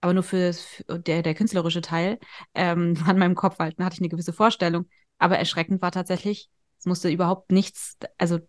[0.02, 2.20] Aber nur für, für, der, der künstlerische Teil
[2.54, 4.88] ähm, an meinem Kopf halt, hatte ich eine gewisse Vorstellung.
[5.18, 8.40] Aber erschreckend war tatsächlich, es musste überhaupt nichts, also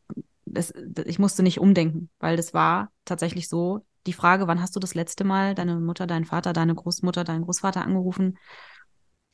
[0.45, 0.73] das,
[1.07, 4.95] ich musste nicht umdenken, weil das war tatsächlich so, die Frage, wann hast du das
[4.95, 8.39] letzte Mal deine Mutter, deinen Vater, deine Großmutter, deinen Großvater angerufen?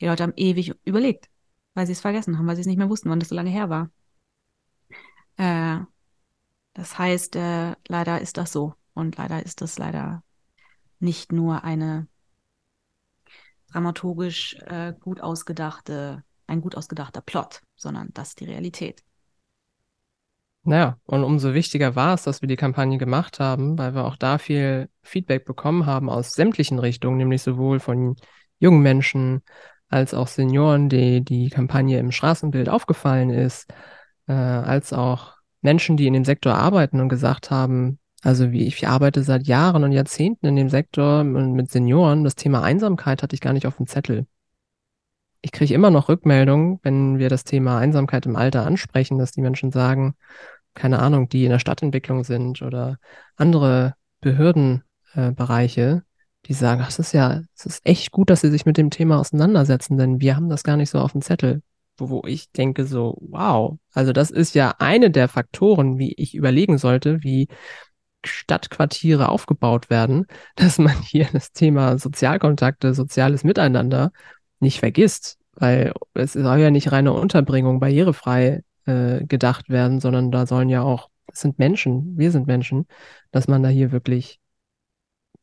[0.01, 1.29] Die Leute haben ewig überlegt,
[1.75, 3.51] weil sie es vergessen haben, weil sie es nicht mehr wussten, wann das so lange
[3.51, 3.89] her war.
[5.37, 5.79] Äh,
[6.73, 8.75] das heißt, äh, leider ist das so.
[8.93, 10.23] Und leider ist das leider
[10.99, 12.07] nicht nur eine
[13.71, 19.03] dramaturgisch äh, gut ausgedachte, ein gut ausgedachter Plot, sondern das ist die Realität.
[20.65, 24.15] Naja, und umso wichtiger war es, dass wir die Kampagne gemacht haben, weil wir auch
[24.15, 28.15] da viel Feedback bekommen haben aus sämtlichen Richtungen, nämlich sowohl von
[28.59, 29.41] jungen Menschen
[29.89, 33.69] als auch Senioren, die die Kampagne im Straßenbild aufgefallen ist,
[34.27, 38.87] äh, als auch Menschen, die in dem Sektor arbeiten und gesagt haben, also wie ich
[38.87, 43.41] arbeite seit Jahren und Jahrzehnten in dem Sektor mit Senioren, das Thema Einsamkeit hatte ich
[43.41, 44.25] gar nicht auf dem Zettel.
[45.41, 49.41] ich kriege immer noch Rückmeldungen, wenn wir das Thema Einsamkeit im Alter ansprechen, dass die
[49.41, 50.15] Menschen sagen,
[50.73, 52.97] keine Ahnung, die in der Stadtentwicklung sind oder
[53.35, 56.03] andere Behördenbereiche,
[56.45, 59.19] die sagen, es ist ja, es ist echt gut, dass sie sich mit dem Thema
[59.19, 61.61] auseinandersetzen, denn wir haben das gar nicht so auf dem Zettel.
[61.97, 66.35] Wo, wo ich denke so, wow, also das ist ja eine der Faktoren, wie ich
[66.35, 67.49] überlegen sollte, wie
[68.25, 74.11] Stadtquartiere aufgebaut werden, dass man hier das Thema Sozialkontakte, soziales Miteinander
[74.59, 80.45] nicht vergisst, weil es soll ja nicht reine Unterbringung barrierefrei äh, gedacht werden, sondern da
[80.45, 82.87] sollen ja auch, es sind Menschen, wir sind Menschen,
[83.31, 84.39] dass man da hier wirklich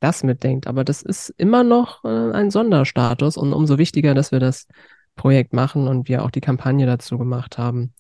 [0.00, 0.66] das mitdenkt.
[0.66, 4.66] Aber das ist immer noch äh, ein Sonderstatus und umso wichtiger, dass wir das
[5.14, 7.94] Projekt machen und wir auch die Kampagne dazu gemacht haben,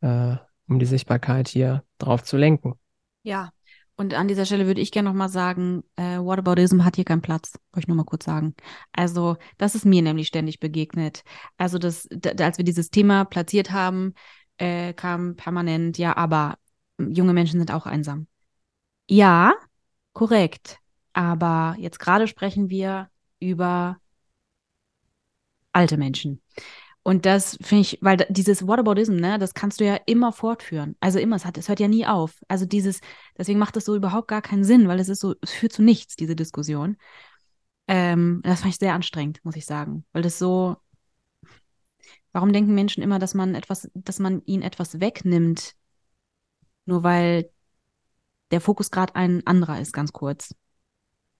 [0.00, 0.36] äh,
[0.68, 2.74] um die Sichtbarkeit hier drauf zu lenken.
[3.22, 3.50] Ja,
[3.96, 7.52] und an dieser Stelle würde ich gerne nochmal sagen, äh, Whataboutism hat hier keinen Platz,
[7.72, 8.54] wollte ich nur mal kurz sagen.
[8.92, 11.22] Also, das ist mir nämlich ständig begegnet.
[11.58, 14.14] Also, das, da, als wir dieses Thema platziert haben,
[14.58, 16.58] äh, kam permanent, ja, aber
[16.98, 18.26] junge Menschen sind auch einsam.
[19.08, 19.54] Ja,
[20.12, 20.78] korrekt.
[21.12, 23.98] Aber jetzt gerade sprechen wir über
[25.72, 26.40] alte Menschen.
[27.06, 30.96] Und das finde ich, weil dieses Whataboutism, ne, das kannst du ja immer fortführen.
[31.00, 32.42] Also immer, es, hat, es hört ja nie auf.
[32.48, 33.02] Also dieses,
[33.36, 35.82] deswegen macht das so überhaupt gar keinen Sinn, weil es ist so, es führt zu
[35.82, 36.96] nichts, diese Diskussion.
[37.88, 40.06] Ähm, das fand ich sehr anstrengend, muss ich sagen.
[40.14, 40.76] Weil das so,
[42.32, 45.74] warum denken Menschen immer, dass man etwas, dass man ihnen etwas wegnimmt,
[46.86, 47.50] nur weil
[48.50, 50.54] der Fokus gerade ein anderer ist, ganz kurz.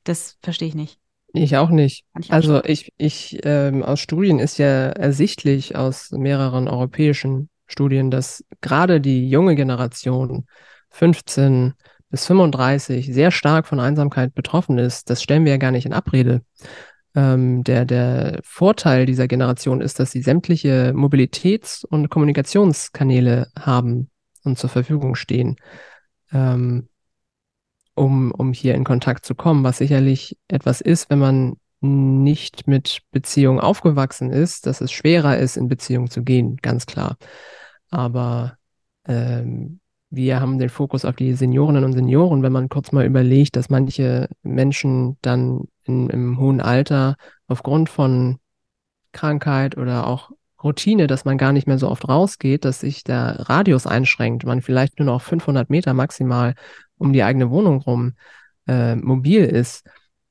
[0.05, 1.01] Das verstehe ich nicht.
[1.37, 2.05] Ich auch nicht.
[2.21, 8.45] Ich also ich, ich ähm, aus Studien ist ja ersichtlich aus mehreren europäischen Studien, dass
[8.61, 10.47] gerade die junge Generation
[10.91, 11.75] 15
[12.09, 15.11] bis 35 sehr stark von Einsamkeit betroffen ist.
[15.11, 16.43] Das stellen wir ja gar nicht in Abrede.
[17.17, 24.09] Ähm, der, der Vorteil dieser Generation ist, dass sie sämtliche Mobilitäts- und Kommunikationskanäle haben
[24.45, 25.57] und zur Verfügung stehen.
[26.33, 26.89] Ähm,
[27.95, 33.03] um, um hier in Kontakt zu kommen, was sicherlich etwas ist, wenn man nicht mit
[33.13, 37.17] Beziehung aufgewachsen ist, dass es schwerer ist, in Beziehung zu gehen, ganz klar.
[37.91, 38.57] Aber
[39.07, 39.81] ähm,
[40.11, 43.69] wir haben den Fokus auf die Seniorinnen und Senioren, wenn man kurz mal überlegt, dass
[43.69, 47.17] manche Menschen dann in, im hohen Alter
[47.49, 48.39] aufgrund von
[49.13, 50.31] Krankheit oder auch
[50.63, 54.63] Routine, dass man gar nicht mehr so oft rausgeht, dass sich der Radius einschränkt, man
[54.63, 56.55] vielleicht nur noch 500 Meter maximal
[56.99, 58.15] um die eigene Wohnung rum
[58.67, 59.85] äh, mobil ist,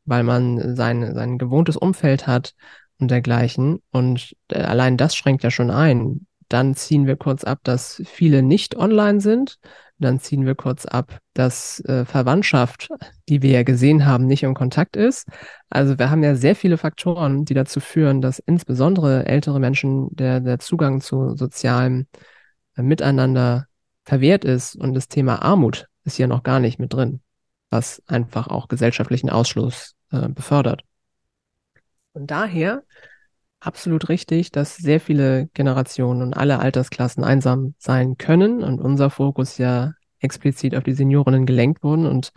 [0.06, 2.56] weil man sein, sein gewohntes Umfeld hat
[3.00, 3.82] und dergleichen.
[3.92, 6.26] Und äh, allein das schränkt ja schon ein.
[6.50, 9.60] Dann ziehen wir kurz ab, dass viele nicht online sind.
[10.00, 12.90] Dann ziehen wir kurz ab, dass äh, Verwandtschaft,
[13.30, 15.28] die wir ja gesehen haben, nicht im Kontakt ist.
[15.70, 20.42] Also wir haben ja sehr viele Faktoren, die dazu führen, dass insbesondere ältere Menschen der,
[20.42, 22.08] der Zugang zu sozialem
[22.76, 23.68] äh, Miteinander
[24.04, 24.76] verwehrt ist.
[24.76, 27.22] Und das Thema Armut ist hier noch gar nicht mit drin,
[27.70, 30.84] was einfach auch gesellschaftlichen Ausschluss äh, befördert.
[32.14, 32.84] Und daher
[33.60, 39.58] absolut richtig, dass sehr viele Generationen und alle Altersklassen einsam sein können und unser Fokus
[39.58, 42.32] ja explizit auf die Seniorinnen gelenkt wurden und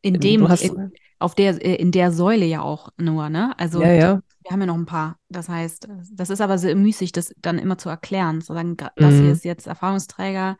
[0.00, 3.54] in dem hast, in, auf der äh, in der Säule ja auch nur, ne?
[3.58, 4.20] Also ja, ja.
[4.42, 5.16] wir haben ja noch ein paar.
[5.28, 9.14] Das heißt, das ist aber sehr müßig, das dann immer zu erklären, zu sagen, das
[9.14, 9.30] hier mhm.
[9.30, 10.56] ist jetzt Erfahrungsträger,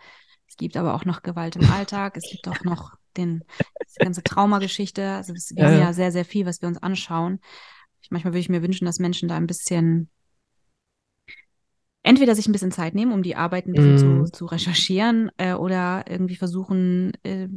[0.53, 2.15] es gibt aber auch noch Gewalt im Alltag.
[2.15, 3.43] Es gibt auch noch den,
[3.99, 5.12] die ganze Traumageschichte.
[5.12, 7.41] Also wir ja, haben ja sehr, sehr viel, was wir uns anschauen.
[8.03, 10.11] Ich, manchmal würde ich mir wünschen, dass Menschen da ein bisschen
[12.03, 14.27] entweder sich ein bisschen Zeit nehmen, um die Arbeit ein bisschen mm.
[14.27, 17.49] zu, zu recherchieren äh, oder irgendwie versuchen, äh,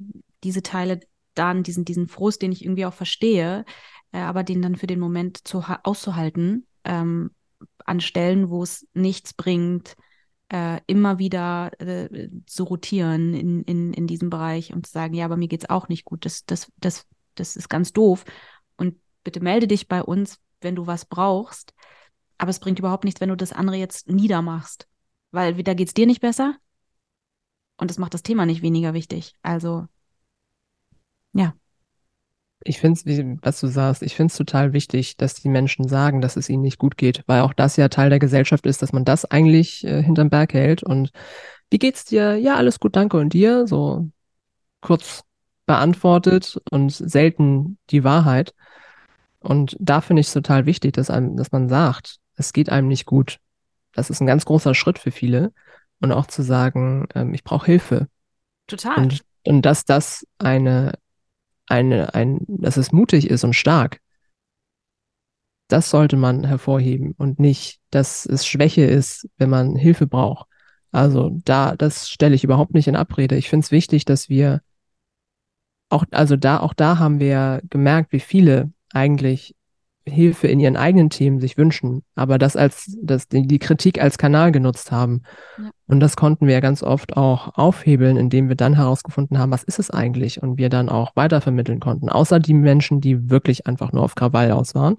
[0.45, 1.01] diese Teile
[1.33, 3.65] dann, diesen, diesen Frust, den ich irgendwie auch verstehe,
[4.13, 7.31] äh, aber den dann für den Moment zu, auszuhalten, ähm,
[7.83, 9.97] an Stellen, wo es nichts bringt,
[10.49, 15.25] äh, immer wieder äh, zu rotieren in, in, in diesem Bereich und zu sagen, ja,
[15.25, 18.25] aber mir geht's auch nicht gut, das, das, das, das ist ganz doof.
[18.77, 21.73] Und bitte melde dich bei uns, wenn du was brauchst.
[22.37, 24.87] Aber es bringt überhaupt nichts, wenn du das andere jetzt niedermachst.
[25.31, 26.55] Weil da geht's dir nicht besser
[27.77, 29.35] und es macht das Thema nicht weniger wichtig.
[29.41, 29.87] Also,
[31.33, 31.53] ja
[32.67, 36.19] ich finde es, was du sagst, ich finde es total wichtig, dass die Menschen sagen,
[36.19, 38.91] dass es ihnen nicht gut geht, weil auch das ja Teil der Gesellschaft ist, dass
[38.91, 40.81] man das eigentlich äh, hinterm Berg hält.
[40.81, 41.11] Und
[41.69, 42.37] wie geht's dir?
[42.37, 43.17] Ja, alles gut, danke.
[43.17, 43.67] Und dir?
[43.67, 44.09] So
[44.81, 45.21] kurz
[45.67, 48.55] beantwortet und selten die Wahrheit.
[49.39, 52.87] Und da finde ich es total wichtig, dass, einem, dass man sagt, es geht einem
[52.87, 53.37] nicht gut.
[53.93, 55.53] Das ist ein ganz großer Schritt für viele.
[56.01, 58.07] Und auch zu sagen, ähm, ich brauche Hilfe.
[58.65, 58.97] Total.
[58.97, 60.93] Und, und dass das eine
[61.67, 63.99] eine, ein, dass es mutig ist und stark.
[65.67, 70.47] Das sollte man hervorheben und nicht, dass es Schwäche ist, wenn man Hilfe braucht.
[70.91, 73.35] Also da, das stelle ich überhaupt nicht in Abrede.
[73.35, 74.61] Ich finde es wichtig, dass wir
[75.89, 79.55] auch, also da, auch da haben wir gemerkt, wie viele eigentlich
[80.07, 84.51] Hilfe in ihren eigenen Themen sich wünschen, aber das als, das, die Kritik als Kanal
[84.51, 85.23] genutzt haben.
[85.57, 85.71] Ja.
[85.87, 89.63] Und das konnten wir ja ganz oft auch aufhebeln, indem wir dann herausgefunden haben, was
[89.63, 90.43] ist es eigentlich?
[90.43, 92.09] Und wir dann auch weitervermitteln konnten.
[92.09, 94.97] Außer die Menschen, die wirklich einfach nur auf Krawall aus waren.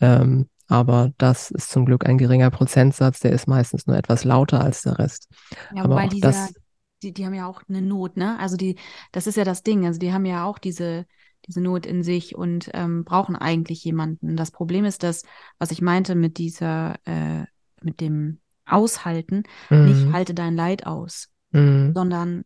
[0.00, 4.60] Ähm, aber das ist zum Glück ein geringer Prozentsatz, der ist meistens nur etwas lauter
[4.60, 5.28] als der Rest.
[5.74, 6.54] Ja, aber auch dieser, das,
[7.02, 8.38] die, die haben ja auch eine Not, ne?
[8.38, 8.76] Also die,
[9.12, 9.86] das ist ja das Ding.
[9.86, 11.06] Also die haben ja auch diese,
[11.46, 14.36] diese Not in sich und ähm, brauchen eigentlich jemanden.
[14.36, 15.22] Das Problem ist, dass,
[15.58, 17.44] was ich meinte mit dieser, äh,
[17.82, 19.84] mit dem Aushalten, mhm.
[19.84, 21.92] nicht halte dein Leid aus, mhm.
[21.94, 22.44] sondern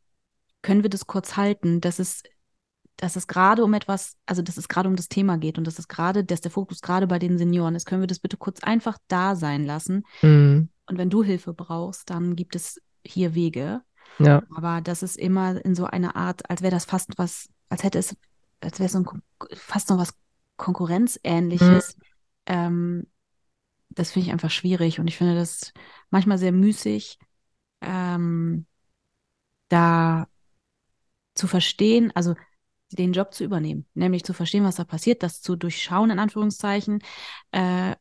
[0.63, 2.23] können wir das kurz halten, dass es,
[2.97, 5.79] dass es gerade um etwas, also dass es gerade um das Thema geht und dass
[5.79, 8.63] es gerade, dass der Fokus gerade bei den Senioren ist, können wir das bitte kurz
[8.63, 10.05] einfach da sein lassen.
[10.21, 10.69] Mhm.
[10.87, 13.81] Und wenn du Hilfe brauchst, dann gibt es hier Wege.
[14.19, 14.43] Ja.
[14.55, 17.99] Aber das ist immer in so einer Art, als wäre das fast was, als hätte
[17.99, 18.17] es
[18.61, 19.05] als wäre es so
[19.57, 20.15] fast noch was
[20.57, 21.97] Konkurrenzähnliches.
[21.97, 22.03] Mhm.
[22.47, 23.07] Ähm,
[23.91, 25.73] das finde ich einfach schwierig und ich finde das
[26.11, 27.19] manchmal sehr müßig,
[27.81, 28.67] ähm,
[29.69, 30.29] da
[31.35, 32.35] zu verstehen, also
[32.93, 37.03] den Job zu übernehmen, nämlich zu verstehen, was da passiert, das zu durchschauen, in Anführungszeichen.
[37.53, 37.95] Äh,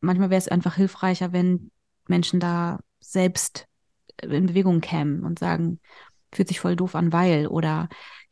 [0.00, 1.70] manchmal wäre es einfach hilfreicher, wenn
[2.08, 3.66] Menschen da selbst
[4.22, 5.80] in Bewegung kämen und sagen,
[6.32, 7.88] fühlt sich voll doof an, weil oder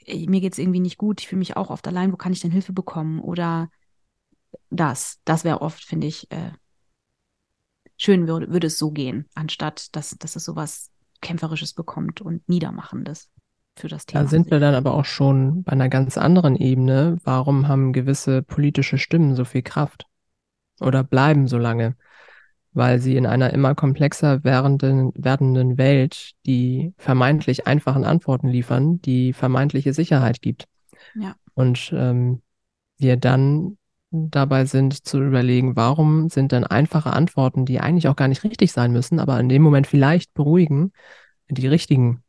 [0.06, 2.40] mir geht es irgendwie nicht gut, ich fühle mich auch oft allein, wo kann ich
[2.40, 3.20] denn Hilfe bekommen?
[3.20, 3.70] Oder
[4.70, 6.52] das, das wäre oft, finde ich, äh,
[7.96, 13.30] schön würde, würde es so gehen, anstatt dass, dass es sowas Kämpferisches bekommt und Niedermachendes
[13.76, 14.24] für das Thema.
[14.24, 17.18] Da sind wir dann aber auch schon bei einer ganz anderen Ebene.
[17.24, 20.06] Warum haben gewisse politische Stimmen so viel Kraft?
[20.80, 21.96] Oder bleiben so lange?
[22.72, 29.32] Weil sie in einer immer komplexer werdenden, werdenden Welt die vermeintlich einfachen Antworten liefern, die
[29.32, 30.66] vermeintliche Sicherheit gibt.
[31.14, 31.34] Ja.
[31.54, 32.40] Und ähm,
[32.98, 33.76] wir dann
[34.10, 38.72] dabei sind zu überlegen, warum sind denn einfache Antworten, die eigentlich auch gar nicht richtig
[38.72, 40.92] sein müssen, aber in dem Moment vielleicht beruhigen,
[41.48, 42.22] die richtigen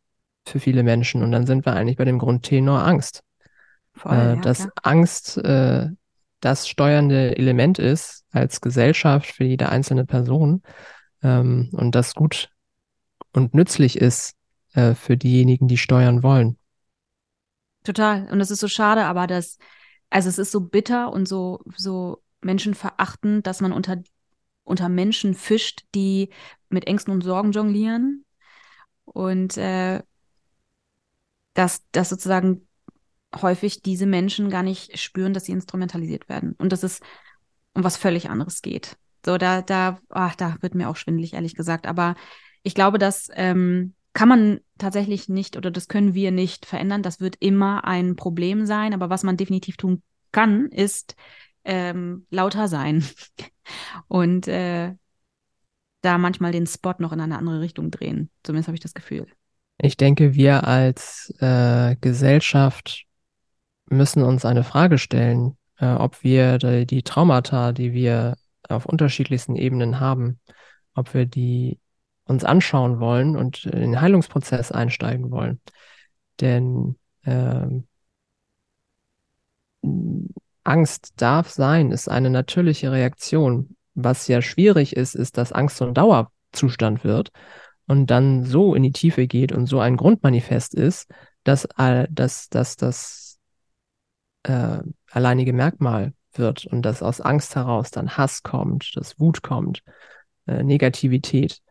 [0.46, 1.24] für viele Menschen.
[1.24, 3.24] Und dann sind wir eigentlich bei dem Grundtenor Angst.
[3.94, 4.72] Voll, äh, ja, dass klar.
[4.82, 5.90] Angst äh,
[6.44, 10.62] das steuernde Element ist als Gesellschaft für jede einzelne Person
[11.22, 12.50] ähm, und das gut
[13.32, 14.36] und nützlich ist
[14.74, 16.58] äh, für diejenigen, die steuern wollen.
[17.84, 18.30] Total.
[18.30, 19.58] Und das ist so schade, aber das,
[20.10, 24.02] also es ist so bitter und so, so menschenverachtend, dass man unter,
[24.64, 26.30] unter Menschen fischt, die
[26.70, 28.26] mit Ängsten und Sorgen jonglieren.
[29.06, 30.02] Und äh,
[31.54, 32.68] dass, dass sozusagen
[33.42, 37.00] häufig diese Menschen gar nicht spüren, dass sie instrumentalisiert werden und dass es
[37.74, 38.98] um was völlig anderes geht.
[39.26, 41.88] So, da, da, ach, da wird mir auch schwindelig, ehrlich gesagt.
[41.88, 42.16] Aber
[42.62, 47.04] ich glaube, das ähm, kann man tatsächlich nicht oder das können wir nicht verändern.
[47.04, 48.94] Das wird immer ein Problem sein.
[48.94, 51.16] Aber was man definitiv tun kann, ist
[51.64, 53.06] ähm, lauter sein
[54.08, 54.94] und äh,
[56.02, 58.30] da manchmal den Spot noch in eine andere Richtung drehen.
[58.44, 59.26] Zumindest habe ich das Gefühl.
[59.78, 63.06] Ich denke, wir als äh, Gesellschaft
[63.94, 68.36] müssen uns eine Frage stellen, äh, ob wir die, die Traumata, die wir
[68.70, 70.40] auf unterschiedlichsten Ebenen haben,
[70.96, 71.80] ob wir die
[72.26, 75.60] uns anschauen wollen und in den Heilungsprozess einsteigen wollen.
[76.40, 77.68] Denn äh,
[80.64, 83.76] Angst darf sein, ist eine natürliche Reaktion.
[83.96, 87.32] Was ja schwierig ist, ist, dass Angst so ein Dauerzustand wird
[87.88, 91.12] und dann so in die Tiefe geht und so ein Grundmanifest ist,
[91.44, 91.68] dass,
[92.10, 93.33] dass, dass, dass
[94.44, 94.80] äh,
[95.12, 99.84] alleinige Merkmal wird und dass aus Angst heraus dann Hass kommt, dass Wut kommt,
[100.48, 101.62] äh, Negativität,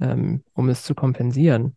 [0.00, 1.76] ähm, um es zu kompensieren.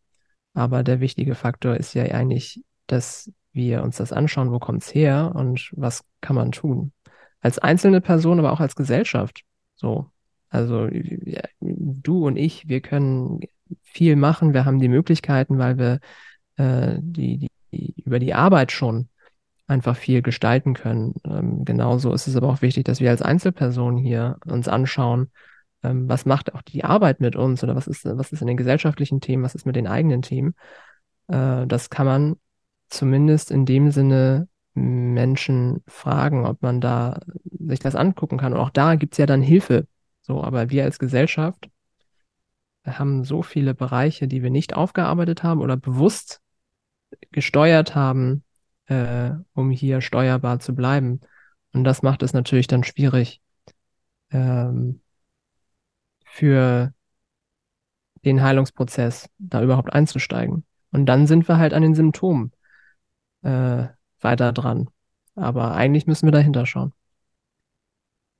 [0.53, 4.93] Aber der wichtige Faktor ist ja eigentlich, dass wir uns das anschauen, wo kommt es
[4.93, 6.93] her und was kann man tun.
[7.41, 9.41] Als einzelne Person, aber auch als Gesellschaft.
[9.75, 10.11] So.
[10.49, 13.41] Also ja, du und ich, wir können
[13.81, 15.99] viel machen, wir haben die Möglichkeiten, weil wir
[16.55, 19.09] äh, die, die, über die Arbeit schon
[19.67, 21.15] einfach viel gestalten können.
[21.25, 25.31] Ähm, genauso ist es aber auch wichtig, dass wir als Einzelpersonen hier uns anschauen,
[25.83, 28.57] ähm, was macht auch die Arbeit mit uns oder was ist, was ist in den
[28.57, 30.55] gesellschaftlichen Themen, was ist mit den eigenen Themen.
[31.27, 32.35] Äh, das kann man
[32.89, 37.19] zumindest in dem Sinne Menschen fragen, ob man da
[37.59, 38.53] sich das angucken kann.
[38.53, 39.87] Und auch da gibt es ja dann Hilfe.
[40.21, 41.69] So, aber wir als Gesellschaft
[42.85, 46.41] haben so viele Bereiche, die wir nicht aufgearbeitet haben oder bewusst
[47.31, 48.43] gesteuert haben,
[48.87, 51.21] äh, um hier steuerbar zu bleiben.
[51.73, 53.41] Und das macht es natürlich dann schwierig,
[54.31, 55.01] ähm,
[56.25, 56.93] für
[58.25, 60.65] den Heilungsprozess da überhaupt einzusteigen.
[60.91, 62.51] Und dann sind wir halt an den Symptomen
[63.41, 63.87] äh,
[64.19, 64.89] weiter dran.
[65.35, 66.93] Aber eigentlich müssen wir dahinter schauen.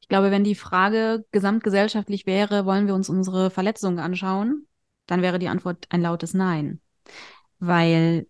[0.01, 4.65] Ich glaube, wenn die Frage gesamtgesellschaftlich wäre, wollen wir uns unsere Verletzungen anschauen,
[5.05, 6.79] dann wäre die Antwort ein lautes Nein.
[7.59, 8.27] Weil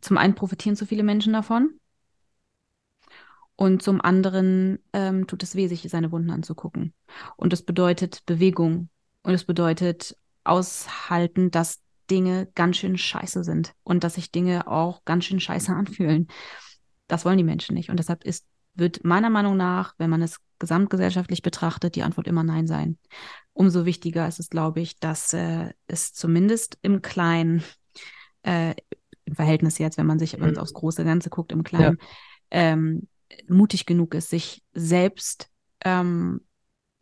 [0.00, 1.80] zum einen profitieren zu viele Menschen davon
[3.56, 6.94] und zum anderen ähm, tut es weh, sich seine Wunden anzugucken.
[7.36, 8.88] Und das bedeutet Bewegung
[9.22, 15.04] und es bedeutet aushalten, dass Dinge ganz schön scheiße sind und dass sich Dinge auch
[15.04, 16.28] ganz schön scheiße anfühlen.
[17.06, 17.90] Das wollen die Menschen nicht.
[17.90, 22.44] Und deshalb ist, wird meiner Meinung nach, wenn man es gesamtgesellschaftlich betrachtet, die Antwort immer
[22.44, 22.98] Nein sein.
[23.52, 27.62] Umso wichtiger ist es, glaube ich, dass äh, es zumindest im Kleinen,
[28.42, 28.74] äh,
[29.30, 30.58] im Verhältnis jetzt, wenn man sich mhm.
[30.58, 32.06] aufs große Ganze guckt, im Kleinen, ja.
[32.50, 33.08] ähm,
[33.48, 35.48] mutig genug ist, sich selbst
[35.84, 36.42] ähm,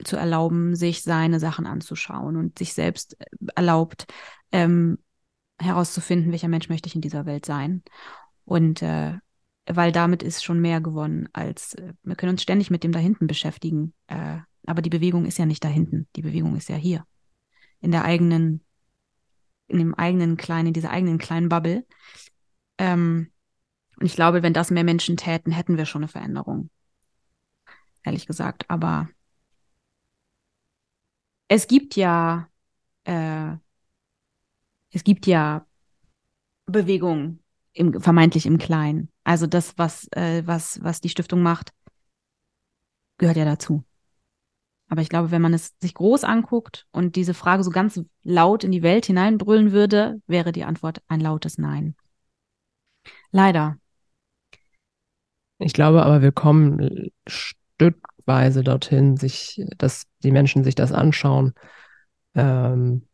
[0.05, 3.25] zu erlauben, sich seine Sachen anzuschauen und sich selbst äh,
[3.57, 4.07] erlaubt,
[4.53, 4.99] ähm,
[5.59, 7.83] herauszufinden, welcher Mensch möchte ich in dieser Welt sein.
[8.45, 9.15] Und äh,
[9.67, 12.99] weil damit ist schon mehr gewonnen, als äh, wir können uns ständig mit dem da
[12.99, 13.93] hinten beschäftigen.
[14.07, 17.05] Äh, aber die Bewegung ist ja nicht da hinten, die Bewegung ist ja hier.
[17.81, 18.65] In der eigenen,
[19.69, 21.87] in dem eigenen kleinen, in dieser eigenen kleinen Bubble.
[22.79, 23.31] Ähm,
[23.99, 26.71] und ich glaube, wenn das mehr Menschen täten, hätten wir schon eine Veränderung.
[28.05, 28.65] Ehrlich gesagt.
[28.69, 29.09] Aber
[31.49, 32.49] es gibt ja,
[33.05, 33.57] äh,
[34.91, 35.67] es gibt ja
[36.67, 37.43] Bewegungen
[37.73, 39.11] im, vermeintlich im Kleinen.
[39.25, 41.73] Also das, was, äh, was, was die Stiftung macht,
[43.19, 43.85] gehört ja dazu.
[44.89, 48.65] Aber ich glaube, wenn man es sich groß anguckt und diese Frage so ganz laut
[48.65, 51.95] in die Welt hineinbrüllen würde, wäre die Antwort ein lautes Nein.
[53.31, 53.77] Leider.
[55.59, 61.53] Ich glaube aber, wir kommen stückweise dorthin, sich, dass die Menschen sich das anschauen,
[62.35, 63.07] ähm,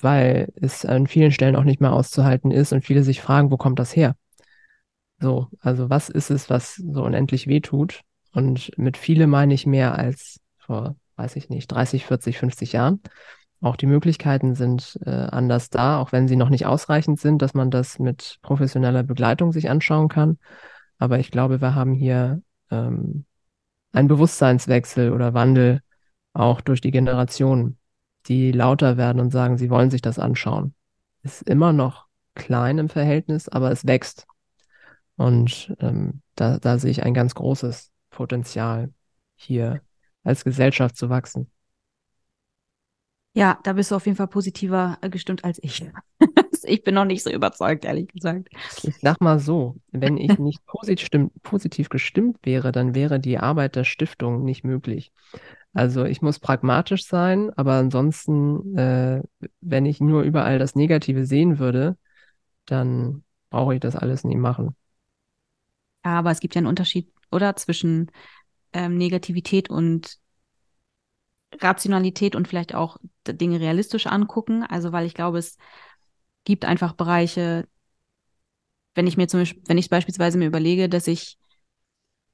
[0.00, 3.56] weil es an vielen Stellen auch nicht mehr auszuhalten ist und viele sich fragen, wo
[3.56, 4.16] kommt das her?
[5.18, 8.02] So, also was ist es, was so unendlich wehtut?
[8.32, 13.00] Und mit viele meine ich mehr als vor, weiß ich nicht, 30, 40, 50 Jahren.
[13.60, 17.54] Auch die Möglichkeiten sind äh, anders da, auch wenn sie noch nicht ausreichend sind, dass
[17.54, 20.38] man das mit professioneller Begleitung sich anschauen kann.
[20.98, 23.24] Aber ich glaube, wir haben hier ähm,
[23.92, 25.80] einen Bewusstseinswechsel oder Wandel
[26.34, 27.78] auch durch die Generationen,
[28.26, 30.74] die lauter werden und sagen, sie wollen sich das anschauen.
[31.22, 34.26] Ist immer noch klein im Verhältnis, aber es wächst.
[35.16, 38.92] Und ähm, da, da sehe ich ein ganz großes Potenzial,
[39.34, 39.80] hier
[40.26, 41.50] als Gesellschaft zu wachsen.
[43.34, 45.84] Ja, da bist du auf jeden Fall positiver äh, gestimmt als ich.
[46.64, 48.48] ich bin noch nicht so überzeugt, ehrlich gesagt.
[48.82, 51.10] Ich sag mal so, wenn ich nicht positiv,
[51.42, 55.12] positiv gestimmt wäre, dann wäre die Arbeit der Stiftung nicht möglich.
[55.74, 59.22] Also ich muss pragmatisch sein, aber ansonsten, äh,
[59.60, 61.98] wenn ich nur überall das Negative sehen würde,
[62.64, 64.74] dann brauche ich das alles nie machen.
[66.06, 67.54] Ja, aber es gibt ja einen Unterschied, oder?
[67.56, 68.10] Zwischen
[68.76, 70.18] ähm, Negativität und
[71.60, 74.62] Rationalität und vielleicht auch Dinge realistisch angucken.
[74.62, 75.56] Also, weil ich glaube, es
[76.44, 77.66] gibt einfach Bereiche,
[78.94, 81.38] wenn ich mir zum Beispiel, wenn ich beispielsweise mir überlege, dass ich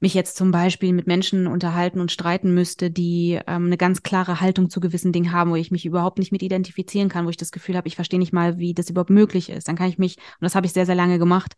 [0.01, 4.40] mich jetzt zum Beispiel mit Menschen unterhalten und streiten müsste, die ähm, eine ganz klare
[4.40, 7.36] Haltung zu gewissen Dingen haben, wo ich mich überhaupt nicht mit identifizieren kann, wo ich
[7.36, 9.68] das Gefühl habe, ich verstehe nicht mal, wie das überhaupt möglich ist.
[9.68, 11.55] Dann kann ich mich, und das habe ich sehr, sehr lange gemacht,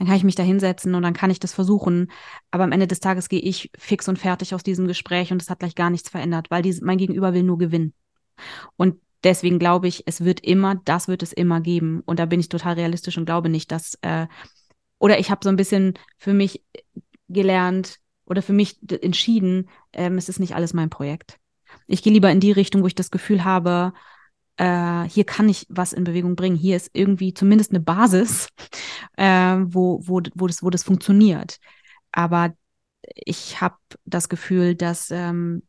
[0.00, 2.10] dann kann ich mich da hinsetzen und dann kann ich das versuchen.
[2.50, 5.50] Aber am Ende des Tages gehe ich fix und fertig aus diesem Gespräch und es
[5.50, 7.92] hat gleich gar nichts verändert, weil die, mein Gegenüber will nur gewinnen.
[8.76, 12.02] Und deswegen glaube ich, es wird immer, das wird es immer geben.
[12.06, 14.26] Und da bin ich total realistisch und glaube nicht, dass, äh,
[14.98, 16.64] oder ich habe so ein bisschen für mich
[17.28, 21.36] gelernt oder für mich entschieden, ähm, es ist nicht alles mein Projekt.
[21.86, 23.92] Ich gehe lieber in die Richtung, wo ich das Gefühl habe,
[24.60, 26.54] äh, hier kann ich was in Bewegung bringen.
[26.54, 28.48] Hier ist irgendwie zumindest eine Basis,
[29.16, 31.58] äh, wo, wo, wo, das, wo das funktioniert.
[32.12, 32.52] Aber
[33.14, 35.62] ich habe das Gefühl, dass ähm,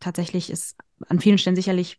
[0.00, 0.76] tatsächlich es
[1.08, 1.98] an vielen Stellen sicherlich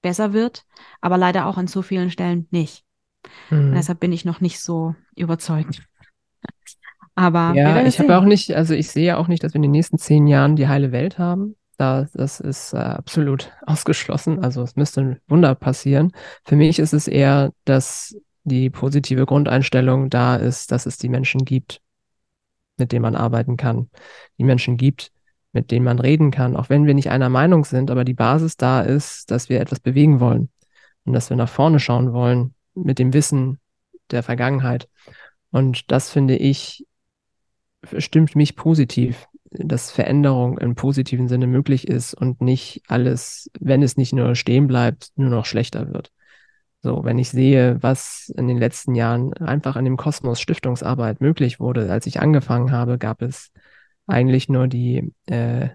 [0.00, 0.64] besser wird,
[1.02, 2.82] aber leider auch an so vielen Stellen nicht.
[3.48, 3.72] Mhm.
[3.72, 5.82] deshalb bin ich noch nicht so überzeugt.
[7.14, 9.70] Aber ja, ich habe auch nicht, also ich sehe auch nicht, dass wir in den
[9.70, 11.54] nächsten zehn Jahren die heile Welt haben.
[11.76, 14.42] Da, das ist äh, absolut ausgeschlossen.
[14.42, 16.12] Also es müsste ein Wunder passieren.
[16.44, 21.44] Für mich ist es eher, dass die positive Grundeinstellung da ist, dass es die Menschen
[21.44, 21.80] gibt,
[22.76, 23.90] mit denen man arbeiten kann.
[24.38, 25.10] Die Menschen gibt,
[25.52, 28.56] mit denen man reden kann, auch wenn wir nicht einer Meinung sind, aber die Basis
[28.56, 30.50] da ist, dass wir etwas bewegen wollen
[31.04, 33.60] und dass wir nach vorne schauen wollen mit dem Wissen
[34.10, 34.88] der Vergangenheit.
[35.50, 36.86] Und das finde ich,
[37.98, 39.28] stimmt mich positiv.
[39.58, 44.66] Dass Veränderung im positiven Sinne möglich ist und nicht alles, wenn es nicht nur stehen
[44.66, 46.10] bleibt, nur noch schlechter wird.
[46.82, 51.58] So, wenn ich sehe, was in den letzten Jahren einfach in dem Kosmos Stiftungsarbeit möglich
[51.58, 53.52] wurde, als ich angefangen habe, gab es
[54.06, 55.70] eigentlich nur die äh,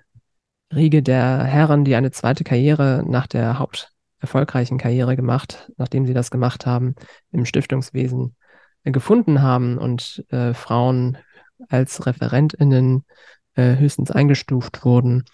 [0.72, 6.30] Riege der Herren, die eine zweite Karriere nach der haupterfolgreichen Karriere gemacht, nachdem sie das
[6.30, 6.94] gemacht haben,
[7.32, 8.36] im Stiftungswesen
[8.84, 11.18] gefunden haben und äh, Frauen
[11.70, 13.04] als ReferentInnen
[13.56, 15.26] äh, höchstens eingestuft wurden,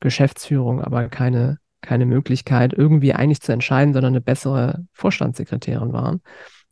[0.00, 6.20] Geschäftsführung aber keine keine Möglichkeit, irgendwie eigentlich zu entscheiden, sondern eine bessere Vorstandssekretärin waren.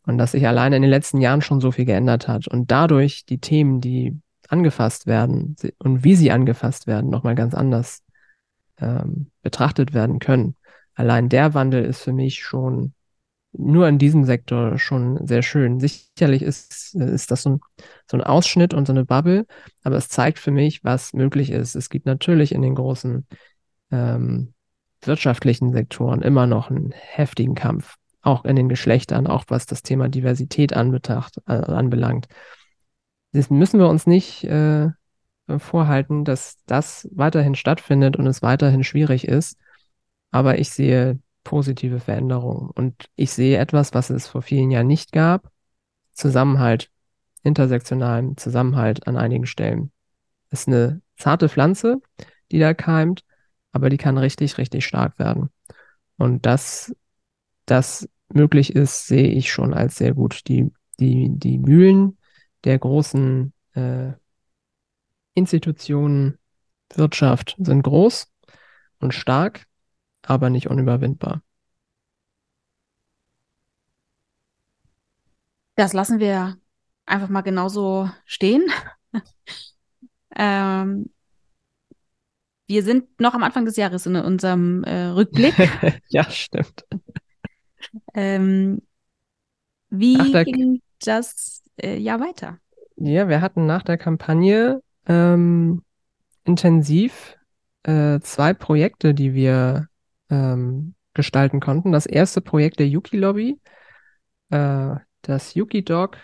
[0.05, 3.25] Und dass sich alleine in den letzten Jahren schon so viel geändert hat und dadurch
[3.25, 8.03] die Themen, die angefasst werden und wie sie angefasst werden, nochmal ganz anders
[8.79, 10.55] ähm, betrachtet werden können.
[10.93, 12.93] Allein der Wandel ist für mich schon
[13.53, 15.79] nur in diesem Sektor schon sehr schön.
[15.79, 17.59] Sicherlich ist, ist das so ein,
[18.09, 19.45] so ein Ausschnitt und so eine Bubble,
[19.83, 21.75] aber es zeigt für mich, was möglich ist.
[21.75, 23.27] Es gibt natürlich in den großen
[23.91, 24.53] ähm,
[25.01, 30.09] wirtschaftlichen Sektoren immer noch einen heftigen Kampf, auch in den Geschlechtern, auch was das Thema
[30.09, 32.27] Diversität anbetracht, äh, anbelangt.
[33.33, 34.89] Das müssen wir uns nicht äh,
[35.57, 39.57] vorhalten, dass das weiterhin stattfindet und es weiterhin schwierig ist.
[40.31, 45.11] Aber ich sehe positive Veränderungen und ich sehe etwas, was es vor vielen Jahren nicht
[45.11, 45.51] gab.
[46.13, 46.89] Zusammenhalt,
[47.43, 49.91] intersektionalen Zusammenhalt an einigen Stellen.
[50.49, 52.01] Das ist eine zarte Pflanze,
[52.51, 53.23] die da keimt,
[53.71, 55.49] aber die kann richtig, richtig stark werden.
[56.17, 56.95] Und dass
[57.65, 60.47] das möglich ist, sehe ich schon als sehr gut.
[60.47, 62.17] Die, die, die Mühlen
[62.63, 64.11] der großen äh,
[65.33, 66.37] Institutionen,
[66.93, 68.31] Wirtschaft sind groß
[68.99, 69.65] und stark,
[70.23, 71.41] aber nicht unüberwindbar.
[75.75, 76.57] Das lassen wir
[77.05, 78.63] einfach mal genauso stehen.
[80.35, 81.09] ähm,
[82.67, 85.53] wir sind noch am Anfang des Jahres in unserem äh, Rückblick.
[86.09, 86.85] ja, stimmt.
[88.13, 88.81] Ähm,
[89.89, 92.59] wie der, ging das äh, Jahr weiter?
[92.95, 95.83] Ja, wir hatten nach der Kampagne ähm,
[96.45, 97.37] intensiv
[97.83, 99.87] äh, zwei Projekte, die wir
[100.33, 101.91] ähm, gestalten konnten.
[101.91, 103.59] Das erste Projekt der Yuki Lobby,
[104.49, 106.17] äh, das Yuki Dog,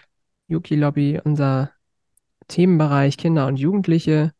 [0.47, 1.71] Yuki Lobby, unser
[2.47, 4.33] Themenbereich Kinder und Jugendliche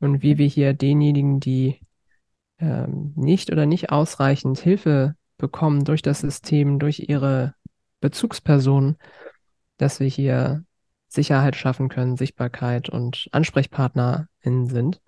[0.00, 1.80] und wie wir hier denjenigen, die
[2.58, 7.54] ähm, nicht oder nicht ausreichend Hilfe bekommen durch das System, durch ihre
[8.00, 8.98] Bezugspersonen,
[9.78, 10.64] dass wir hier
[11.08, 15.00] Sicherheit schaffen können, Sichtbarkeit und AnsprechpartnerInnen sind.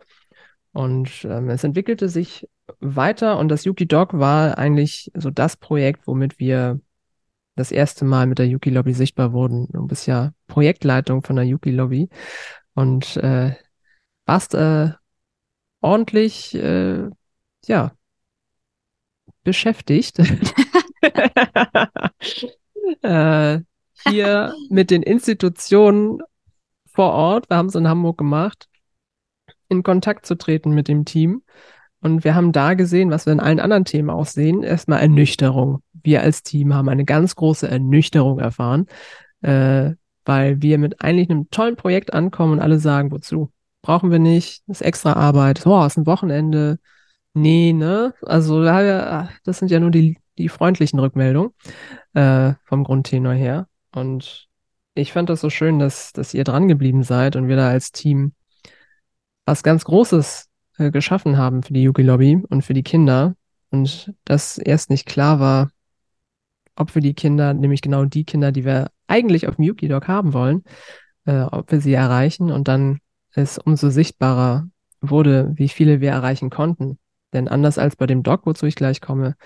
[0.72, 2.48] Und ähm, es entwickelte sich
[2.80, 6.80] weiter und das Yuki Dog war eigentlich so das Projekt, womit wir
[7.54, 9.68] das erste Mal mit der Yuki Lobby sichtbar wurden.
[9.72, 12.08] Du bist ja Projektleitung von der Yuki Lobby
[12.74, 13.54] und äh,
[14.26, 14.90] warst äh,
[15.80, 17.08] ordentlich, äh,
[17.66, 17.92] ja,
[19.44, 20.18] beschäftigt.
[23.02, 23.60] äh,
[24.08, 26.22] hier mit den Institutionen
[26.86, 28.68] vor Ort, wir haben es in Hamburg gemacht,
[29.68, 31.42] in Kontakt zu treten mit dem Team.
[32.02, 35.82] Und wir haben da gesehen, was wir in allen anderen Themen auch sehen, erstmal Ernüchterung.
[35.92, 38.86] Wir als Team haben eine ganz große Ernüchterung erfahren,
[39.40, 39.92] äh,
[40.24, 43.50] weil wir mit eigentlich einem tollen Projekt ankommen und alle sagen, wozu?
[43.82, 46.78] brauchen wir nicht, das ist extra Arbeit, oh, ist ein Wochenende.
[47.34, 48.14] Nee, ne?
[48.22, 51.52] Also das sind ja nur die, die freundlichen Rückmeldungen
[52.14, 53.68] äh, vom Grundtenor her.
[53.94, 54.48] Und
[54.94, 57.92] ich fand das so schön, dass, dass ihr dran geblieben seid und wir da als
[57.92, 58.32] Team
[59.44, 60.48] was ganz Großes
[60.78, 63.34] äh, geschaffen haben für die Yugi Lobby und für die Kinder.
[63.70, 65.70] Und dass erst nicht klar war,
[66.76, 70.08] ob für die Kinder, nämlich genau die Kinder, die wir eigentlich auf dem Yuki Dog
[70.08, 70.64] haben wollen,
[71.26, 72.50] äh, ob wir sie erreichen.
[72.50, 72.98] Und dann
[73.34, 74.68] es umso sichtbarer
[75.00, 76.98] wurde, wie viele wir erreichen konnten.
[77.32, 79.36] Denn anders als bei dem Doc, wozu ich gleich komme,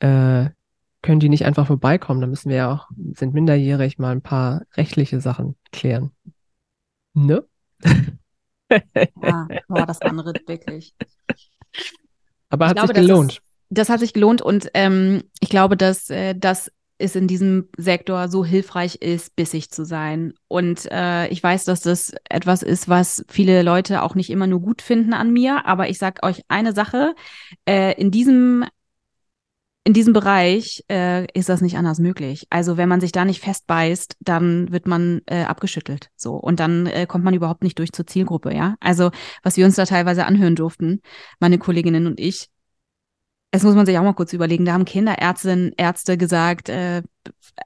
[0.00, 0.50] äh,
[1.02, 2.20] können die nicht einfach vorbeikommen.
[2.20, 6.12] Da müssen wir ja auch, sind minderjährig, mal ein paar rechtliche Sachen klären.
[7.14, 7.44] Ne?
[9.22, 10.94] ja, war das andere wirklich.
[12.50, 13.30] Aber ich hat glaube, sich gelohnt.
[13.30, 17.26] Das, ist, das, hat sich gelohnt und ähm, ich glaube, dass äh, das es in
[17.26, 20.34] diesem Sektor so hilfreich ist, bissig zu sein.
[20.48, 24.60] Und äh, ich weiß, dass das etwas ist, was viele Leute auch nicht immer nur
[24.60, 25.66] gut finden an mir.
[25.66, 27.14] Aber ich sage euch eine Sache:
[27.68, 28.64] äh, In diesem
[29.84, 32.46] in diesem Bereich äh, ist das nicht anders möglich.
[32.50, 36.10] Also wenn man sich da nicht festbeißt, dann wird man äh, abgeschüttelt.
[36.16, 38.54] So und dann äh, kommt man überhaupt nicht durch zur Zielgruppe.
[38.54, 39.10] Ja, also
[39.42, 41.02] was wir uns da teilweise anhören durften,
[41.40, 42.48] meine Kolleginnen und ich,
[43.50, 47.02] es muss man sich auch mal kurz überlegen, da haben Kinderärztinnen, Ärzte gesagt, äh,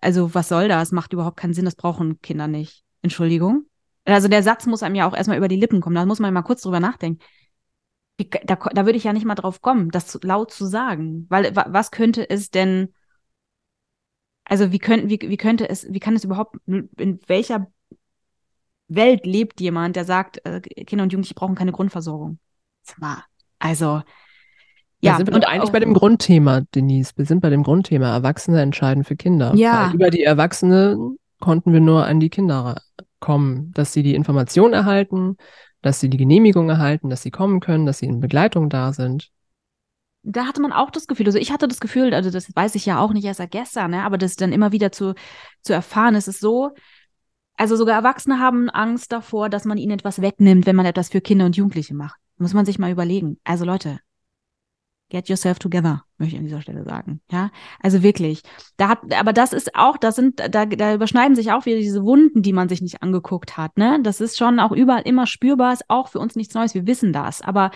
[0.01, 0.93] also was soll das?
[0.93, 2.83] Macht überhaupt keinen Sinn, das brauchen Kinder nicht.
[3.03, 3.67] Entschuldigung.
[4.05, 5.97] Also der Satz muss einem ja auch erstmal über die Lippen kommen.
[5.97, 7.21] Da muss man mal kurz drüber nachdenken.
[8.19, 11.27] Da, da würde ich ja nicht mal drauf kommen, das zu, laut zu sagen.
[11.29, 12.95] Weil was könnte es denn,
[14.45, 17.67] also wie, könnte, wie, wie könnte es, wie kann es überhaupt, in welcher
[18.89, 22.39] Welt lebt jemand, der sagt, äh, Kinder und Jugendliche brauchen keine Grundversorgung?
[23.59, 24.03] Also,
[25.01, 27.13] ja, da sind wir und eigentlich bei dem Grundthema, Denise.
[27.17, 28.15] Wir sind bei dem Grundthema.
[28.15, 29.53] Erwachsene entscheiden für Kinder.
[29.57, 29.89] Ja.
[29.89, 30.97] Weil über die Erwachsene
[31.41, 32.81] konnten wir nur an die Kinder
[33.21, 35.37] kommen, dass sie die Information erhalten,
[35.87, 39.31] dass sie die Genehmigung erhalten, dass sie kommen können, dass sie in Begleitung da sind.
[40.25, 42.85] Da hatte man auch das Gefühl, also ich hatte das Gefühl, also das weiß ich
[42.85, 45.15] ja auch nicht erst seit gestern, ne, aber das dann immer wieder zu,
[45.63, 46.73] zu erfahren, ist es so,
[47.55, 51.21] also sogar Erwachsene haben Angst davor, dass man ihnen etwas wegnimmt, wenn man etwas für
[51.21, 52.19] Kinder und Jugendliche macht.
[52.37, 53.39] Muss man sich mal überlegen.
[53.45, 54.01] Also Leute,
[55.09, 57.21] Get yourself together, möchte ich an dieser Stelle sagen.
[57.31, 57.51] Ja,
[57.81, 58.43] also wirklich.
[58.77, 62.03] Da hat, aber das ist auch, das sind, da, da überschneiden sich auch wieder diese
[62.03, 63.77] Wunden, die man sich nicht angeguckt hat.
[63.79, 66.75] Ne, das ist schon auch überall immer spürbar, ist auch für uns nichts Neues.
[66.75, 67.41] Wir wissen das.
[67.41, 67.71] Aber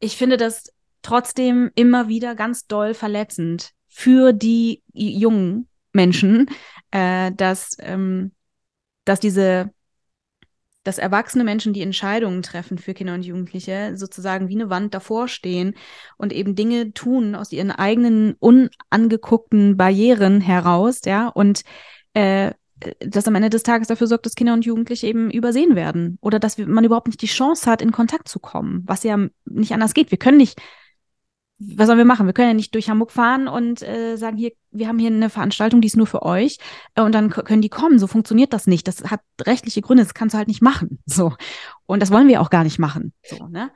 [0.00, 0.70] ich finde das
[1.00, 6.50] trotzdem immer wieder ganz doll verletzend für die jungen Menschen,
[6.90, 8.32] äh, dass, ähm,
[9.04, 9.72] dass diese
[10.84, 15.28] dass erwachsene Menschen, die Entscheidungen treffen für Kinder und Jugendliche, sozusagen wie eine Wand davor
[15.28, 15.74] stehen
[16.16, 21.62] und eben Dinge tun aus ihren eigenen unangeguckten Barrieren heraus, ja, und
[22.12, 22.52] äh,
[23.00, 26.38] das am Ende des Tages dafür sorgt, dass Kinder und Jugendliche eben übersehen werden oder
[26.38, 29.94] dass man überhaupt nicht die Chance hat, in Kontakt zu kommen, was ja nicht anders
[29.94, 30.10] geht.
[30.10, 30.60] Wir können nicht
[31.58, 32.26] was sollen wir machen?
[32.26, 35.30] Wir können ja nicht durch Hamburg fahren und äh, sagen, hier, wir haben hier eine
[35.30, 36.58] Veranstaltung, die ist nur für euch
[36.94, 37.98] äh, und dann können die kommen.
[37.98, 38.88] So funktioniert das nicht.
[38.88, 40.98] Das hat rechtliche Gründe, das kannst du halt nicht machen.
[41.06, 41.32] So.
[41.86, 43.12] Und das wollen wir auch gar nicht machen.
[43.22, 43.70] So, ne?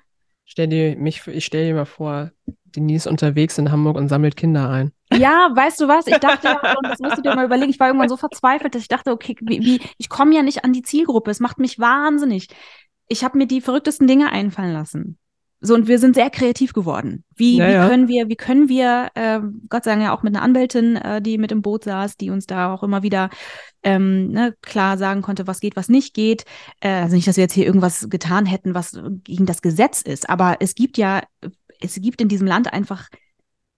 [0.44, 2.32] Stell dir mich, ich stell dir mal vor,
[2.74, 4.92] Denise ist unterwegs in Hamburg und sammelt Kinder ein.
[5.12, 6.06] Ja, weißt du was?
[6.06, 8.74] Ich dachte ja, und das musst du dir mal überlegen, ich war irgendwann so verzweifelt,
[8.74, 11.30] dass ich dachte, okay, wie, wie ich komme ja nicht an die Zielgruppe.
[11.30, 12.48] Es macht mich wahnsinnig.
[13.06, 15.18] Ich habe mir die verrücktesten Dinge einfallen lassen.
[15.60, 17.24] So, und wir sind sehr kreativ geworden.
[17.34, 20.34] Wie, ja, wie können wir, wie können wir, äh, Gott sei Dank ja auch mit
[20.34, 23.28] einer Anwältin, äh, die mit im Boot saß, die uns da auch immer wieder
[23.82, 26.44] ähm, ne, klar sagen konnte, was geht, was nicht geht.
[26.80, 30.30] Äh, also nicht, dass wir jetzt hier irgendwas getan hätten, was gegen das Gesetz ist,
[30.30, 31.22] aber es gibt ja,
[31.80, 33.08] es gibt in diesem Land einfach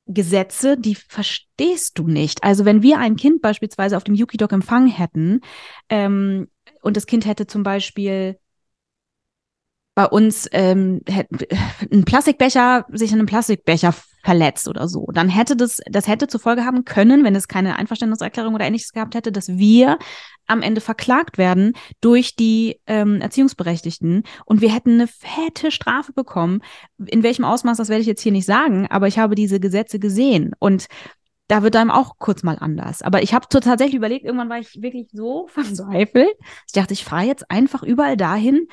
[0.07, 2.43] Gesetze, die verstehst du nicht.
[2.43, 5.41] Also wenn wir ein Kind beispielsweise auf dem Yuki-Doc empfangen hätten
[5.89, 6.49] ähm,
[6.83, 8.37] und das Kind hätte zum Beispiel
[9.95, 11.03] bei uns ähm,
[11.93, 16.41] ein Plastikbecher sich an einem Plastikbecher verletzt oder so, dann hätte das, das hätte zur
[16.41, 19.99] Folge haben können, wenn es keine Einverständniserklärung oder ähnliches gehabt hätte, dass wir
[20.47, 26.61] am Ende verklagt werden durch die ähm, Erziehungsberechtigten und wir hätten eine fette Strafe bekommen.
[27.07, 29.99] In welchem Ausmaß, das werde ich jetzt hier nicht sagen, aber ich habe diese Gesetze
[29.99, 30.86] gesehen und
[31.49, 33.03] da wird einem auch kurz mal anders.
[33.03, 36.30] Aber ich habe tatsächlich überlegt, irgendwann war ich wirklich so verzweifelt.
[36.66, 38.68] Ich dachte, ich fahre jetzt einfach überall dahin,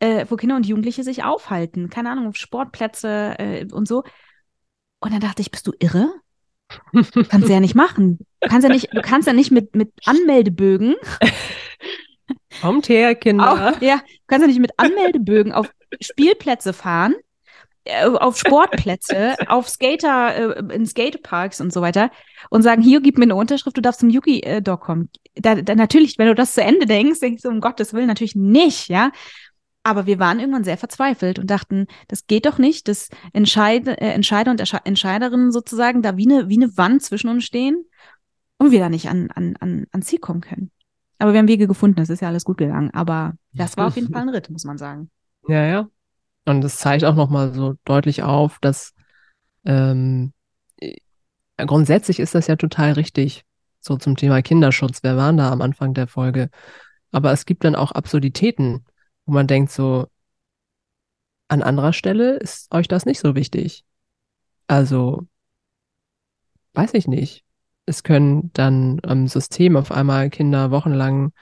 [0.00, 1.90] äh, wo Kinder und Jugendliche sich aufhalten.
[1.90, 4.02] Keine Ahnung, Sportplätze äh, und so.
[5.00, 6.12] Und dann dachte ich, bist du irre?
[7.28, 8.18] Kannst du ja nicht machen.
[8.40, 10.96] Du kannst ja nicht, du kannst ja nicht mit, mit Anmeldebögen.
[12.60, 13.70] Kommt her, Kinder.
[13.70, 15.70] Auf, ja, du kannst ja nicht mit Anmeldebögen auf
[16.00, 17.14] Spielplätze fahren,
[17.84, 22.10] äh, auf Sportplätze, auf Skater, äh, in Skateparks und so weiter
[22.50, 25.10] und sagen, hier, gib mir eine Unterschrift, du darfst zum Yuki-Doc kommen.
[25.34, 28.36] Da, da, natürlich, wenn du das zu Ende denkst, denkst du, um Gottes Willen, natürlich
[28.36, 29.10] nicht, ja.
[29.82, 34.10] Aber wir waren irgendwann sehr verzweifelt und dachten, das geht doch nicht, dass Entscheide, äh,
[34.10, 37.86] Entscheider und Entscheiderinnen sozusagen da wie eine, wie eine Wand zwischen uns stehen
[38.58, 40.70] und wir da nicht an, an, an, an Ziel kommen können.
[41.18, 42.90] Aber wir haben Wege gefunden, es ist ja alles gut gegangen.
[42.92, 45.10] Aber das war auf jeden Fall ein Ritt, muss man sagen.
[45.48, 45.88] Ja, ja.
[46.46, 48.94] Und das zeigt auch nochmal so deutlich auf, dass
[49.64, 50.32] ähm,
[51.58, 53.44] grundsätzlich ist das ja total richtig,
[53.80, 55.02] so zum Thema Kinderschutz.
[55.02, 56.50] Wer waren da am Anfang der Folge?
[57.12, 58.84] Aber es gibt dann auch Absurditäten
[59.30, 60.08] wo man denkt so,
[61.46, 63.84] an anderer Stelle ist euch das nicht so wichtig.
[64.66, 65.28] Also,
[66.74, 67.44] weiß ich nicht.
[67.86, 71.32] Es können dann am System auf einmal Kinder wochenlang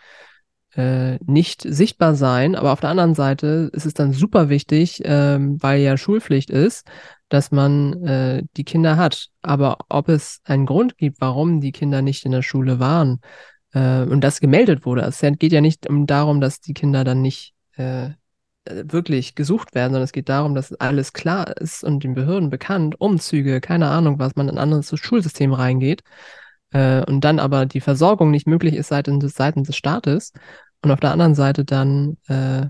[0.75, 5.63] äh, nicht sichtbar sein, aber auf der anderen Seite ist es dann super wichtig, ähm,
[5.63, 6.87] weil ja Schulpflicht ist,
[7.31, 9.29] dass man äh, die Kinder hat.
[9.41, 13.21] Aber ob es einen Grund gibt, warum die Kinder nicht in der Schule waren
[13.73, 17.23] äh, und das gemeldet wurde, es geht ja nicht um darum, dass die Kinder dann
[17.23, 18.11] nicht äh,
[18.67, 23.01] wirklich gesucht werden, sondern es geht darum, dass alles klar ist und den Behörden bekannt,
[23.01, 26.03] Umzüge, keine Ahnung, was man in ein anderes Schulsystem reingeht,
[26.73, 30.33] äh, und dann aber die Versorgung nicht möglich ist seitens des, seitens des Staates
[30.83, 32.67] und auf der anderen Seite dann äh,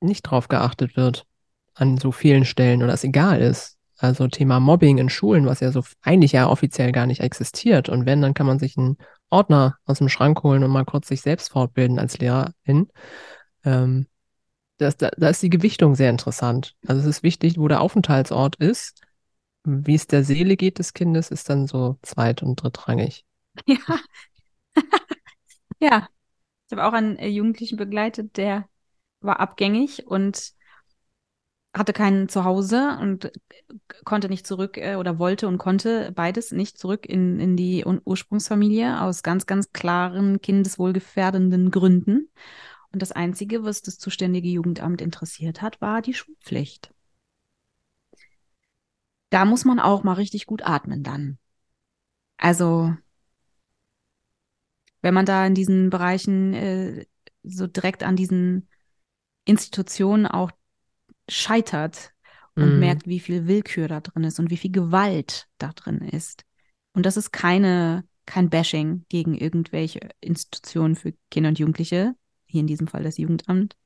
[0.00, 1.26] nicht drauf geachtet wird
[1.74, 3.76] an so vielen Stellen oder es egal ist.
[3.96, 7.90] Also Thema Mobbing in Schulen, was ja so eigentlich ja offiziell gar nicht existiert.
[7.90, 8.96] Und wenn, dann kann man sich einen
[9.28, 12.88] Ordner aus dem Schrank holen und mal kurz sich selbst fortbilden als Lehrerin.
[13.64, 14.06] Ähm,
[14.78, 16.76] das, da, da ist die Gewichtung sehr interessant.
[16.86, 19.02] Also es ist wichtig, wo der Aufenthaltsort ist.
[19.64, 23.24] Wie es der Seele geht des Kindes, ist dann so zweit- und drittrangig.
[23.66, 23.76] Ja.
[25.80, 26.08] ja.
[26.66, 28.68] Ich habe auch einen äh, Jugendlichen begleitet, der
[29.20, 30.52] war abgängig und
[31.74, 33.30] hatte kein Zuhause und
[34.04, 39.00] konnte nicht zurück äh, oder wollte und konnte beides nicht zurück in, in die Ursprungsfamilie
[39.02, 42.30] aus ganz, ganz klaren kindeswohlgefährdenden Gründen.
[42.92, 46.92] Und das Einzige, was das zuständige Jugendamt interessiert hat, war die Schulpflicht.
[49.30, 51.38] Da muss man auch mal richtig gut atmen dann.
[52.36, 52.94] Also,
[55.02, 57.06] wenn man da in diesen Bereichen äh,
[57.42, 58.68] so direkt an diesen
[59.44, 60.50] Institutionen auch
[61.28, 62.12] scheitert
[62.56, 62.80] und Mhm.
[62.80, 66.44] merkt, wie viel Willkür da drin ist und wie viel Gewalt da drin ist.
[66.92, 72.14] Und das ist keine, kein Bashing gegen irgendwelche Institutionen für Kinder und Jugendliche,
[72.50, 73.76] hier in diesem Fall das Jugendamt.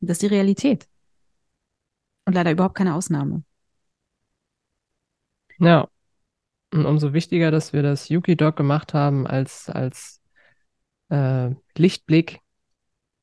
[0.00, 0.88] Das ist die Realität.
[2.24, 3.42] Und leider überhaupt keine Ausnahme.
[5.58, 5.88] Ja.
[6.72, 10.20] Und umso wichtiger, dass wir das Yuki-Doc gemacht haben als, als
[11.08, 12.40] äh, Lichtblick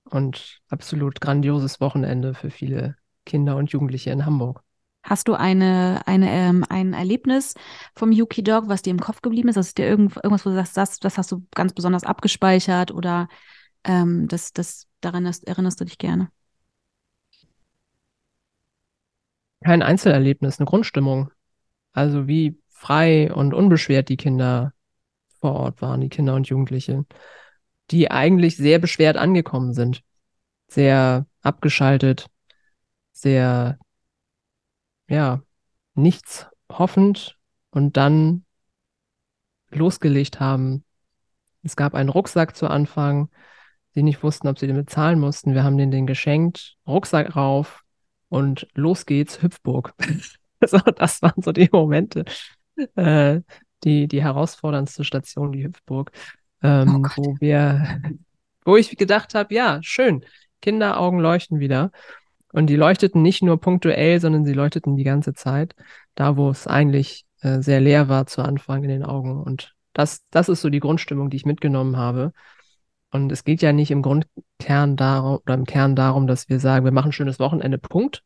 [0.06, 4.62] und absolut grandioses Wochenende für viele Kinder und Jugendliche in Hamburg.
[5.04, 7.54] Hast du eine, eine, ähm, ein Erlebnis
[7.96, 9.56] vom Yuki Dog, was dir im Kopf geblieben ist?
[9.56, 13.28] Ist dir irgend, irgendwas, wo du sagst, das, das hast du ganz besonders abgespeichert oder
[13.86, 16.30] ähm, das, das, daran erinnerst du dich gerne?
[19.64, 21.32] Kein Einzelerlebnis, eine Grundstimmung.
[21.94, 24.74] Also wie frei und unbeschwert die Kinder
[25.40, 27.06] vor Ort waren, die Kinder und Jugendliche,
[27.92, 30.04] die eigentlich sehr beschwert angekommen sind.
[30.68, 32.28] Sehr abgeschaltet,
[33.12, 33.78] sehr,
[35.08, 35.42] ja,
[35.94, 37.38] nichts hoffend
[37.70, 38.46] und dann
[39.70, 40.84] losgelegt haben.
[41.64, 43.30] Es gab einen Rucksack zu Anfang,
[43.96, 45.54] die nicht wussten, ob sie den bezahlen mussten.
[45.54, 47.84] Wir haben denen den geschenkt, Rucksack rauf
[48.30, 49.93] und los geht's, Hüpfburg.
[50.66, 52.26] so, das waren so die Momente,
[52.96, 53.41] äh,
[53.84, 56.12] die, die herausforderndste Station, die Hüpfburg,
[56.62, 58.02] ähm, Oh wo wir,
[58.66, 60.26] wo ich gedacht habe, ja, schön,
[60.62, 61.91] Kinderaugen leuchten wieder.
[62.52, 65.76] Und die leuchteten nicht nur punktuell, sondern sie leuchteten die ganze Zeit,
[66.16, 69.41] da wo es eigentlich äh, sehr leer war zu Anfang in den Augen.
[69.43, 72.32] Und das, das ist so die Grundstimmung, die ich mitgenommen habe.
[73.16, 76.84] Und es geht ja nicht im Grundkern darum, oder im Kern darum, dass wir sagen,
[76.84, 78.24] wir machen ein schönes Wochenende, Punkt,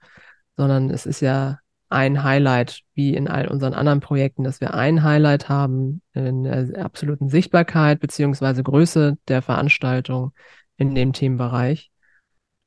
[0.58, 1.60] sondern es ist ja
[1.90, 6.84] ein Highlight, wie in all unseren anderen Projekten, dass wir ein Highlight haben in der
[6.84, 10.34] absoluten Sichtbarkeit beziehungsweise Größe der Veranstaltung
[10.78, 11.92] in dem Themenbereich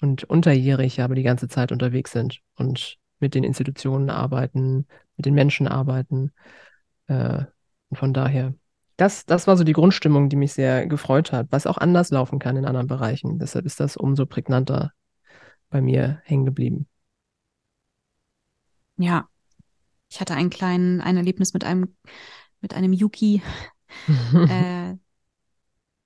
[0.01, 5.35] und unterjährig aber die ganze Zeit unterwegs sind und mit den Institutionen arbeiten, mit den
[5.35, 6.31] Menschen arbeiten.
[7.09, 7.47] Äh,
[7.93, 8.55] von daher,
[9.03, 12.39] das, das war so die Grundstimmung, die mich sehr gefreut hat, was auch anders laufen
[12.39, 13.41] kann in anderen Bereichen.
[13.41, 14.93] Deshalb ist das umso prägnanter
[15.71, 16.87] bei mir hängen geblieben.
[18.97, 19.29] Ja,
[20.09, 21.97] ich hatte einen kleinen, ein Erlebnis mit einem,
[22.61, 23.43] mit einem Yuki,
[24.49, 24.95] äh,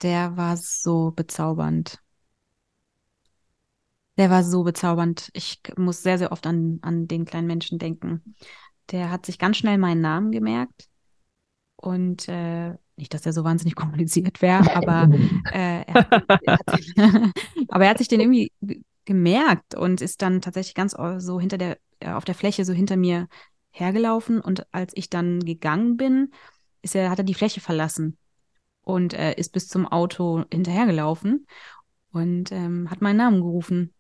[0.01, 2.01] der war so bezaubernd.
[4.17, 5.29] Der war so bezaubernd.
[5.35, 8.35] Ich muss sehr, sehr oft an, an den kleinen Menschen denken.
[8.91, 10.89] Der hat sich ganz schnell meinen Namen gemerkt.
[11.77, 15.09] Und äh, nicht, dass er so wahnsinnig kompliziert wäre, aber,
[15.53, 16.13] äh, er hat,
[16.45, 16.81] er hat,
[17.69, 18.53] aber er hat sich den irgendwie
[19.05, 22.97] gemerkt und ist dann tatsächlich ganz so hinter der, äh, auf der Fläche so hinter
[22.97, 23.29] mir
[23.71, 24.41] hergelaufen.
[24.41, 26.33] Und als ich dann gegangen bin,
[26.83, 28.19] ist er, hat er die Fläche verlassen
[28.83, 31.47] und äh, ist bis zum Auto hinterhergelaufen
[32.13, 33.93] und ähm, hat meinen Namen gerufen.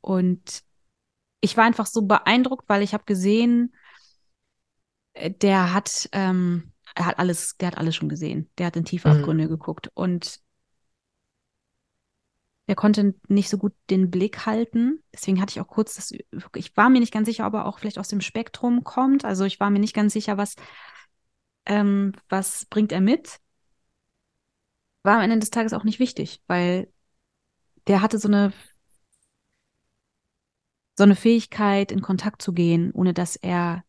[0.00, 0.62] Und
[1.40, 3.74] ich war einfach so beeindruckt, weil ich habe gesehen,
[5.14, 8.50] äh, der hat, ähm, er hat alles, der hat alles schon gesehen.
[8.58, 9.18] Der hat in tiefe Mhm.
[9.18, 10.40] Abgründe geguckt und
[12.68, 15.02] der konnte nicht so gut den Blick halten.
[15.12, 16.12] Deswegen hatte ich auch kurz das,
[16.56, 19.24] ich war mir nicht ganz sicher, ob er auch vielleicht aus dem Spektrum kommt.
[19.24, 20.56] Also ich war mir nicht ganz sicher, was,
[21.66, 23.38] ähm, was bringt er mit.
[25.04, 26.90] War am Ende des Tages auch nicht wichtig, weil
[27.86, 28.52] der hatte so eine
[30.96, 33.84] so eine Fähigkeit, in Kontakt zu gehen, ohne dass er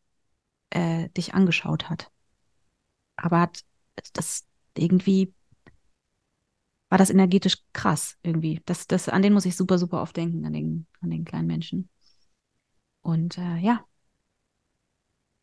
[0.72, 2.12] äh, dich angeschaut hat.
[3.18, 3.64] Aber hat
[4.14, 4.46] das
[4.78, 5.34] irgendwie
[6.90, 8.62] war das energetisch krass irgendwie.
[8.66, 11.48] Das, das, an den muss ich super, super oft denken, an den, an den kleinen
[11.48, 11.90] Menschen.
[13.02, 13.84] Und äh, ja,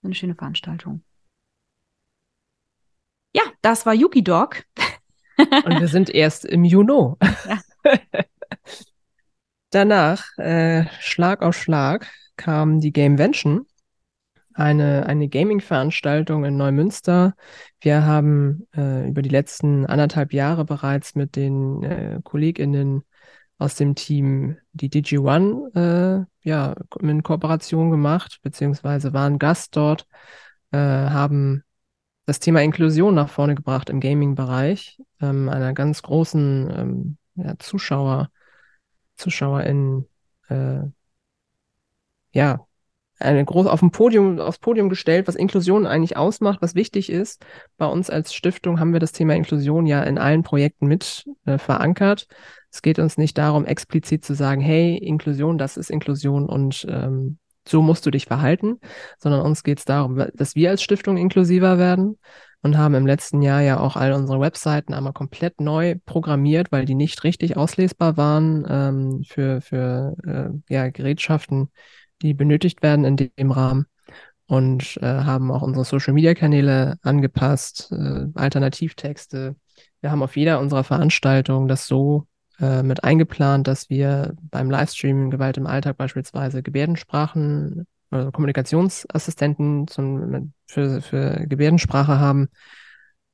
[0.03, 1.03] eine schöne Veranstaltung.
[3.35, 4.64] Ja, das war Yuki Dog.
[5.37, 7.14] Und wir sind erst im Juni.
[7.47, 7.61] Ja.
[9.70, 13.66] Danach, äh, Schlag auf Schlag, kam die Gamevention.
[14.55, 17.35] Eine, eine Gaming-Veranstaltung in Neumünster.
[17.81, 23.03] Wir haben äh, über die letzten anderthalb Jahre bereits mit den äh, KollegInnen
[23.59, 30.07] aus dem Team die DigiOne äh, ja, in Kooperation gemacht, beziehungsweise waren Gast dort,
[30.71, 31.65] äh, haben
[32.27, 38.31] das Thema Inklusion nach vorne gebracht im Gaming-Bereich, ähm, einer ganz großen ähm, ja, Zuschauer,
[39.17, 40.07] ZuschauerInnen,
[40.49, 40.81] äh,
[42.33, 42.67] ja,
[43.19, 47.45] eine groß auf dem Podium, aufs Podium gestellt, was Inklusion eigentlich ausmacht, was wichtig ist.
[47.77, 51.59] Bei uns als Stiftung haben wir das Thema Inklusion ja in allen Projekten mit äh,
[51.59, 52.27] verankert.
[52.71, 57.39] Es geht uns nicht darum, explizit zu sagen, hey, Inklusion, das ist Inklusion und ähm,
[57.67, 58.79] so musst du dich verhalten,
[59.19, 62.19] sondern uns geht es darum, dass wir als Stiftung inklusiver werden
[62.62, 66.85] und haben im letzten Jahr ja auch all unsere Webseiten einmal komplett neu programmiert, weil
[66.85, 71.71] die nicht richtig auslesbar waren ähm, für, für äh, ja, Gerätschaften,
[72.25, 73.87] die benötigt werden in dem Rahmen
[74.47, 79.57] und äh, haben auch unsere Social-Media-Kanäle angepasst, äh, Alternativtexte.
[80.01, 82.27] Wir haben auf jeder unserer Veranstaltungen das so
[82.61, 90.53] äh, mit eingeplant, dass wir beim Livestream Gewalt im Alltag beispielsweise Gebärdensprachen oder Kommunikationsassistenten zum,
[90.66, 92.49] für, für Gebärdensprache haben.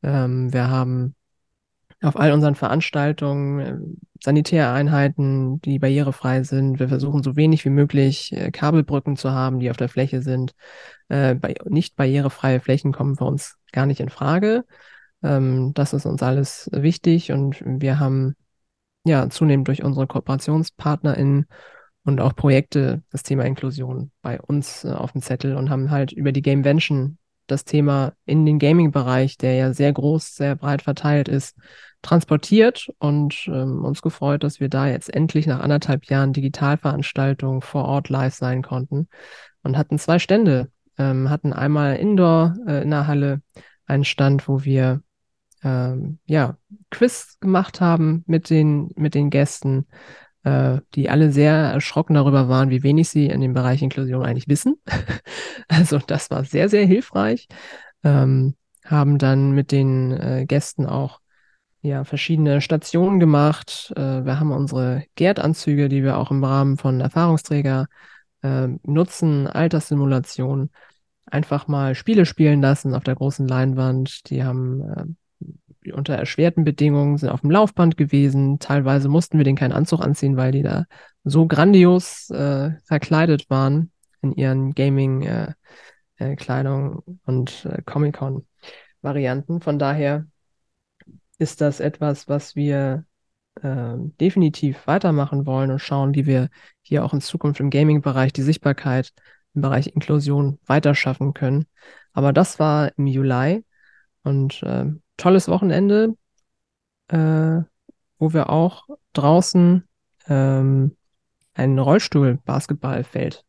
[0.03, 1.15] Ähm, wir haben
[2.03, 3.77] auf all unseren Veranstaltungen äh,
[4.23, 6.79] Sanitäreinheiten, die barrierefrei sind.
[6.79, 10.53] Wir versuchen so wenig wie möglich äh, Kabelbrücken zu haben, die auf der Fläche sind.
[11.09, 11.37] Äh,
[11.67, 14.65] nicht barrierefreie Flächen kommen für uns gar nicht in Frage.
[15.23, 18.35] Ähm, das ist uns alles wichtig und wir haben
[19.05, 21.47] ja zunehmend durch unsere KooperationspartnerInnen
[22.05, 26.33] und auch Projekte das Thema Inklusion bei uns auf dem Zettel und haben halt über
[26.33, 27.19] die Gamevention
[27.51, 31.57] das Thema in den Gaming-Bereich, der ja sehr groß, sehr breit verteilt ist,
[32.03, 37.85] transportiert und ähm, uns gefreut, dass wir da jetzt endlich nach anderthalb Jahren Digitalveranstaltungen vor
[37.85, 39.09] Ort live sein konnten
[39.63, 40.71] und hatten zwei Stände.
[40.99, 43.43] Ähm, hatten einmal Indoor äh, in der Halle
[43.87, 45.03] einen Stand, wo wir
[45.63, 46.57] ähm, ja
[46.91, 49.87] Quiz gemacht haben mit den mit den Gästen,
[50.43, 54.77] die alle sehr erschrocken darüber waren, wie wenig sie in dem Bereich Inklusion eigentlich wissen.
[55.69, 57.47] also das war sehr sehr hilfreich.
[58.05, 61.21] Ähm, haben dann mit den äh, Gästen auch
[61.83, 63.93] ja, verschiedene Stationen gemacht.
[63.97, 67.87] Äh, wir haben unsere Gerd-Anzüge, die wir auch im Rahmen von Erfahrungsträger
[68.43, 70.71] äh, nutzen, Alterssimulation,
[71.27, 74.29] einfach mal Spiele spielen lassen auf der großen Leinwand.
[74.31, 75.05] Die haben äh,
[75.93, 78.59] unter erschwerten Bedingungen sind auf dem Laufband gewesen.
[78.59, 80.85] Teilweise mussten wir denen keinen Anzug anziehen, weil die da
[81.25, 83.91] so grandios äh, verkleidet waren
[84.23, 85.45] in ihren Gaming-Kleidung
[86.19, 89.61] äh, äh, und äh, Comic-Con-Varianten.
[89.61, 90.27] Von daher
[91.39, 93.05] ist das etwas, was wir
[93.63, 96.51] äh, definitiv weitermachen wollen und schauen, wie wir
[96.83, 99.13] hier auch in Zukunft im Gaming-Bereich die Sichtbarkeit
[99.55, 101.67] im Bereich Inklusion weiter schaffen können.
[102.13, 103.65] Aber das war im Juli
[104.23, 104.87] und äh,
[105.21, 106.17] tolles Wochenende,
[107.09, 107.61] äh,
[108.19, 109.87] wo wir auch draußen
[110.29, 110.97] ähm,
[111.55, 113.45] ein Rollstuhl-Basketballfeld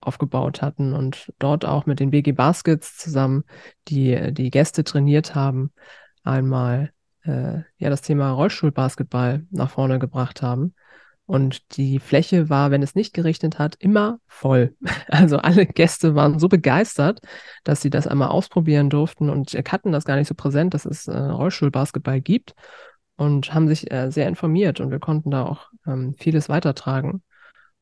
[0.00, 3.44] aufgebaut hatten und dort auch mit den BG Baskets zusammen
[3.88, 5.72] die, die Gäste trainiert haben,
[6.22, 10.74] einmal äh, ja das Thema Rollstuhlbasketball nach vorne gebracht haben.
[11.26, 14.74] Und die Fläche war, wenn es nicht geregnet hat, immer voll.
[15.08, 17.20] Also alle Gäste waren so begeistert,
[17.64, 21.08] dass sie das einmal ausprobieren durften und hatten das gar nicht so präsent, dass es
[21.08, 22.54] äh, Rollstuhlbasketball gibt
[23.16, 27.22] und haben sich äh, sehr informiert und wir konnten da auch ähm, vieles weitertragen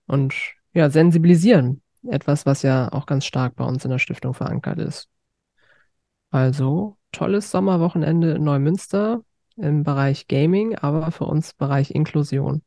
[0.07, 0.35] und
[0.73, 1.83] ja, sensibilisieren.
[2.09, 5.09] Etwas, was ja auch ganz stark bei uns in der Stiftung verankert ist.
[6.31, 9.23] Also tolles Sommerwochenende in Neumünster
[9.57, 12.63] im Bereich Gaming, aber für uns Bereich Inklusion.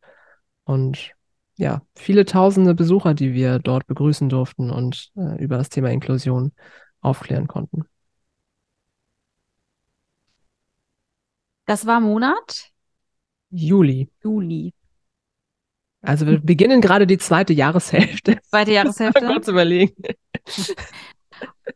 [0.68, 1.14] Und
[1.56, 6.52] ja, viele tausende Besucher, die wir dort begrüßen durften und äh, über das Thema Inklusion
[7.00, 7.86] aufklären konnten.
[11.66, 12.70] Das war Monat?
[13.50, 14.10] Juli.
[14.22, 14.74] Juli.
[16.02, 18.40] Also wir beginnen gerade die zweite Jahreshälfte.
[18.44, 19.22] Zweite Jahreshälfte.
[19.26, 19.96] Mal kurz überlegen.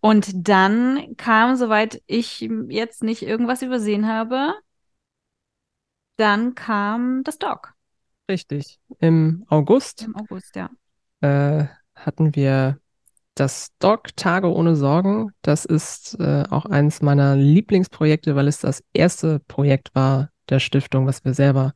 [0.02, 4.54] Und dann kam, soweit ich jetzt nicht irgendwas übersehen habe,
[6.18, 7.74] dann kam das Dog.
[8.32, 8.80] Richtig.
[9.00, 10.04] Im August.
[10.04, 10.70] Im August, ja.
[11.20, 11.66] Äh,
[11.96, 12.78] hatten wir
[13.36, 15.32] das Dog Tage ohne Sorgen.
[15.42, 21.08] Das ist äh, auch eines meiner Lieblingsprojekte, weil es das erste Projekt war der Stiftung,
[21.08, 21.74] was wir selber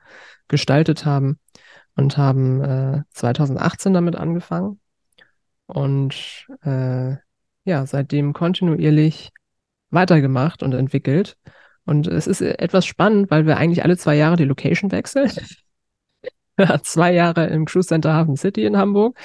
[0.47, 1.39] gestaltet haben
[1.97, 4.79] und haben äh, 2018 damit angefangen.
[5.65, 7.17] Und äh,
[7.65, 9.31] ja, seitdem kontinuierlich
[9.89, 11.35] weitergemacht und entwickelt.
[11.83, 15.33] Und es ist etwas spannend, weil wir eigentlich alle zwei Jahre die Location wechseln.
[16.83, 19.17] zwei Jahre im Cruise Center Hafen City in Hamburg,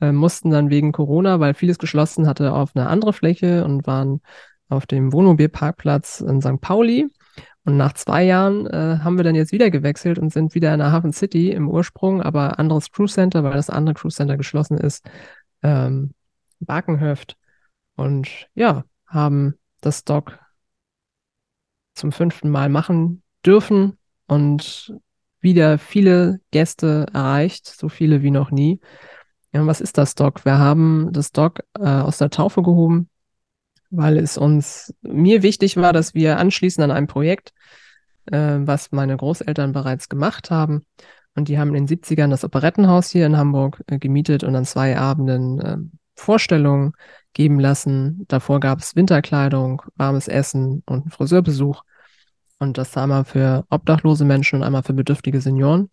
[0.00, 4.20] äh, mussten dann wegen Corona, weil vieles geschlossen hatte, auf eine andere Fläche und waren
[4.68, 6.60] auf dem Wohnmobilparkplatz in St.
[6.60, 7.08] Pauli.
[7.64, 10.80] Und nach zwei Jahren äh, haben wir dann jetzt wieder gewechselt und sind wieder in
[10.80, 14.78] der Hafen City im Ursprung, aber anderes Crew Center, weil das andere Crew Center geschlossen
[14.78, 15.08] ist,
[15.62, 16.12] ähm,
[16.58, 17.36] Barkenhöft.
[17.94, 20.38] Und ja, haben das Dock
[21.94, 24.94] zum fünften Mal machen dürfen und
[25.42, 28.80] wieder viele Gäste erreicht, so viele wie noch nie.
[29.52, 30.44] Ja, was ist das Dock?
[30.44, 33.10] Wir haben das Dock äh, aus der Taufe gehoben,
[33.90, 37.52] weil es uns mir wichtig war, dass wir anschließen an ein Projekt,
[38.26, 40.86] äh, was meine Großeltern bereits gemacht haben.
[41.34, 44.64] Und die haben in den 70ern das Operettenhaus hier in Hamburg äh, gemietet und an
[44.64, 45.76] zwei Abenden äh,
[46.14, 46.92] Vorstellungen
[47.32, 48.24] geben lassen.
[48.28, 51.84] Davor gab es Winterkleidung, warmes Essen und einen Friseurbesuch.
[52.62, 55.90] Und das einmal für obdachlose Menschen und einmal für bedürftige Senioren.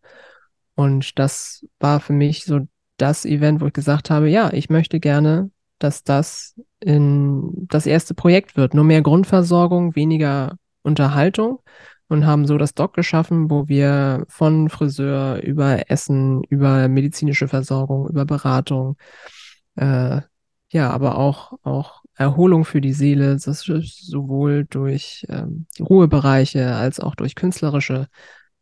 [0.76, 2.60] Und das war für mich so
[2.98, 5.50] das Event, wo ich gesagt habe, ja, ich möchte gerne,
[5.80, 8.76] dass das in das erste Projekt wird.
[8.76, 11.60] Nur mehr Grundversorgung, weniger Unterhaltung
[12.08, 18.08] und haben so das Doc geschaffen, wo wir von Friseur über Essen, über medizinische Versorgung,
[18.10, 18.96] über Beratung,
[19.76, 20.22] äh,
[20.72, 27.00] ja, aber auch, auch Erholung für die Seele, das ist sowohl durch ähm, Ruhebereiche als
[27.00, 28.08] auch durch künstlerische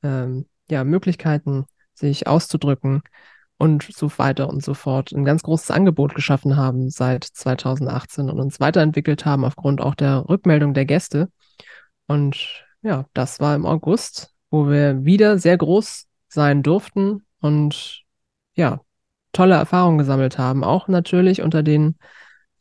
[0.03, 3.01] ähm, ja, Möglichkeiten, sich auszudrücken
[3.57, 8.39] und so weiter und so fort ein ganz großes Angebot geschaffen haben seit 2018 und
[8.39, 11.31] uns weiterentwickelt haben aufgrund auch der Rückmeldung der Gäste.
[12.05, 18.03] Und ja, das war im August, wo wir wieder sehr groß sein durften und
[18.53, 18.81] ja,
[19.31, 21.95] tolle Erfahrungen gesammelt haben, auch natürlich unter den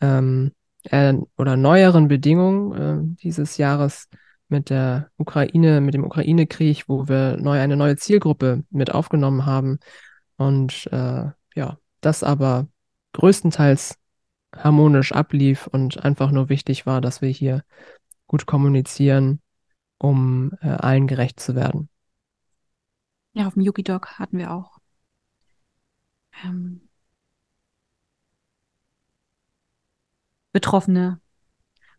[0.01, 0.53] ähm,
[0.91, 4.09] äh, oder neueren Bedingungen äh, dieses Jahres
[4.49, 9.79] mit der Ukraine, mit dem Ukraine-Krieg, wo wir neu eine neue Zielgruppe mit aufgenommen haben
[10.37, 12.69] und äh, ja, das aber
[13.13, 13.99] größtenteils
[14.55, 17.65] harmonisch ablief und einfach nur wichtig war, dass wir hier
[18.27, 19.41] gut kommunizieren,
[19.99, 21.89] um äh, allen gerecht zu werden.
[23.33, 24.79] Ja, auf dem Yuki Dog hatten wir auch
[26.45, 26.86] ähm,
[30.57, 31.21] Betroffene,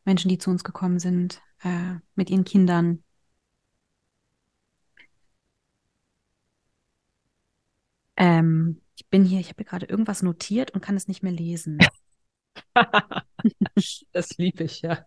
[0.04, 3.04] Menschen, die zu uns gekommen sind, äh, mit ihren Kindern.
[8.16, 11.78] Ähm, ich bin hier, ich habe gerade irgendwas notiert und kann es nicht mehr lesen.
[14.12, 15.06] das liebe ich, ja.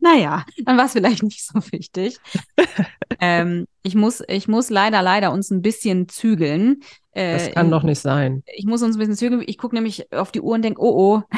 [0.00, 2.20] naja, dann war es vielleicht nicht so wichtig.
[3.18, 6.84] ähm, ich, muss, ich muss leider, leider uns ein bisschen zügeln.
[7.10, 8.44] Äh, das kann doch nicht sein.
[8.54, 9.42] Ich muss uns ein bisschen zügeln.
[9.44, 11.36] Ich gucke nämlich auf die Uhr und denke, oh, oh,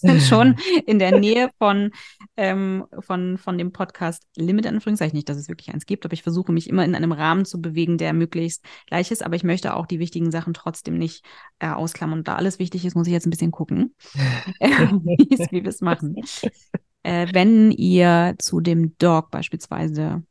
[0.00, 1.90] sind schon in der Nähe von,
[2.36, 5.16] ähm, von, von dem Podcast Limit, Anführungszeichen.
[5.16, 7.60] Nicht, dass es wirklich eins gibt, aber ich versuche mich immer in einem Rahmen zu
[7.60, 9.24] bewegen, der möglichst gleich ist.
[9.24, 11.24] Aber ich möchte auch die wichtigen Sachen trotzdem nicht
[11.58, 12.20] äh, ausklammern.
[12.20, 13.94] Und da alles wichtig ist, muss ich jetzt ein bisschen gucken,
[14.60, 16.16] wie wir es machen.
[17.02, 20.22] Äh, wenn ihr zu dem Dog beispielsweise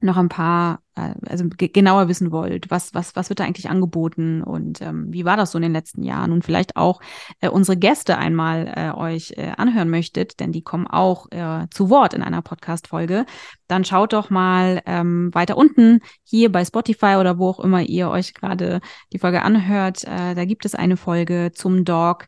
[0.00, 4.42] noch ein paar, äh, also genauer wissen wollt, was, was, was wird da eigentlich angeboten
[4.42, 7.00] und ähm, wie war das so in den letzten Jahren und vielleicht auch
[7.40, 11.90] äh, unsere Gäste einmal äh, euch äh, anhören möchtet, denn die kommen auch äh, zu
[11.90, 13.26] Wort in einer Podcast-Folge,
[13.66, 18.08] dann schaut doch mal ähm, weiter unten hier bei Spotify oder wo auch immer ihr
[18.08, 18.80] euch gerade
[19.12, 20.04] die Folge anhört.
[20.04, 22.26] Äh, da gibt es eine Folge zum Dog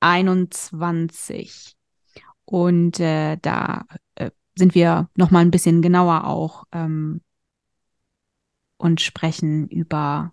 [0.00, 1.76] 21.
[2.44, 3.84] Und äh, da
[4.54, 7.20] sind wir noch mal ein bisschen genauer auch ähm,
[8.76, 10.32] und sprechen über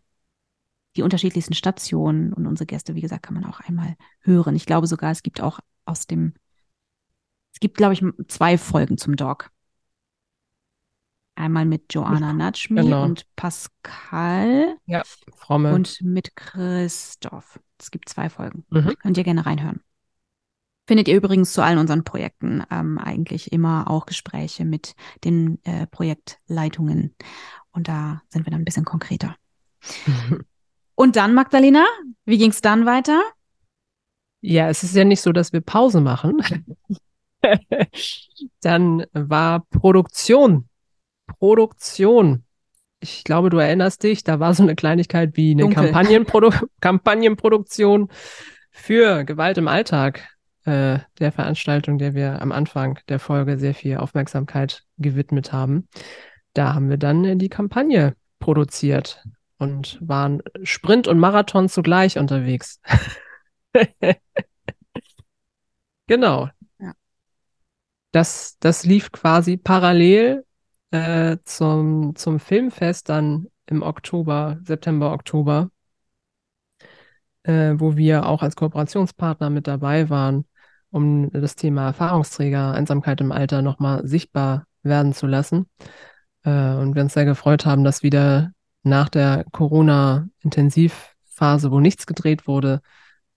[0.95, 4.55] die unterschiedlichsten Stationen und unsere Gäste, wie gesagt, kann man auch einmal hören.
[4.55, 6.33] Ich glaube sogar, es gibt auch aus dem,
[7.53, 9.51] es gibt, glaube ich, zwei Folgen zum Dog.
[11.35, 13.05] Einmal mit Joanna Natschmi genau.
[13.05, 14.75] und Pascal.
[14.85, 15.03] Ja,
[15.37, 15.73] Fromme.
[15.73, 17.61] Und mit Christoph.
[17.79, 18.65] Es gibt zwei Folgen.
[18.69, 18.95] Mhm.
[19.01, 19.79] Könnt ihr gerne reinhören.
[20.89, 25.85] Findet ihr übrigens zu allen unseren Projekten ähm, eigentlich immer auch Gespräche mit den äh,
[25.85, 27.13] Projektleitungen.
[27.69, 29.35] Und da sind wir dann ein bisschen konkreter.
[30.95, 31.85] Und dann, Magdalena,
[32.25, 33.21] wie ging es dann weiter?
[34.41, 36.43] Ja, es ist ja nicht so, dass wir Pause machen.
[38.61, 40.69] dann war Produktion.
[41.27, 42.45] Produktion.
[42.99, 46.49] Ich glaube, du erinnerst dich, da war so eine Kleinigkeit wie eine Kampagnenprodu
[46.81, 48.09] Kampagnenproduktion
[48.71, 50.38] für Gewalt im Alltag
[50.69, 55.87] äh, der Veranstaltung, der wir am Anfang der Folge sehr viel Aufmerksamkeit gewidmet haben.
[56.53, 59.23] Da haben wir dann äh, die Kampagne produziert
[59.57, 62.79] und waren Sprint und Marathon zugleich unterwegs.
[66.07, 66.49] genau.
[66.79, 66.93] Ja.
[68.11, 70.45] Das, das lief quasi parallel
[70.91, 75.69] äh, zum, zum Filmfest dann im Oktober, September, Oktober.
[77.43, 80.45] äh, wo wir auch als Kooperationspartner mit dabei waren,
[80.91, 85.67] um das Thema Erfahrungsträger, Einsamkeit im Alter nochmal sichtbar werden zu lassen.
[86.43, 88.51] Äh, und wir uns sehr gefreut haben, dass wieder
[88.83, 92.81] nach der Corona-Intensivphase, wo nichts gedreht wurde,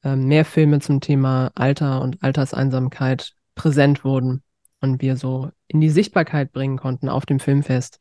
[0.03, 4.43] äh, mehr Filme zum Thema Alter und Alterseinsamkeit präsent wurden
[4.81, 8.01] und wir so in die Sichtbarkeit bringen konnten auf dem Filmfest.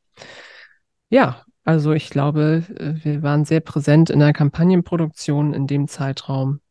[1.10, 6.62] Ja, also ich glaube, äh, wir waren sehr präsent in der Kampagnenproduktion in dem Zeitraum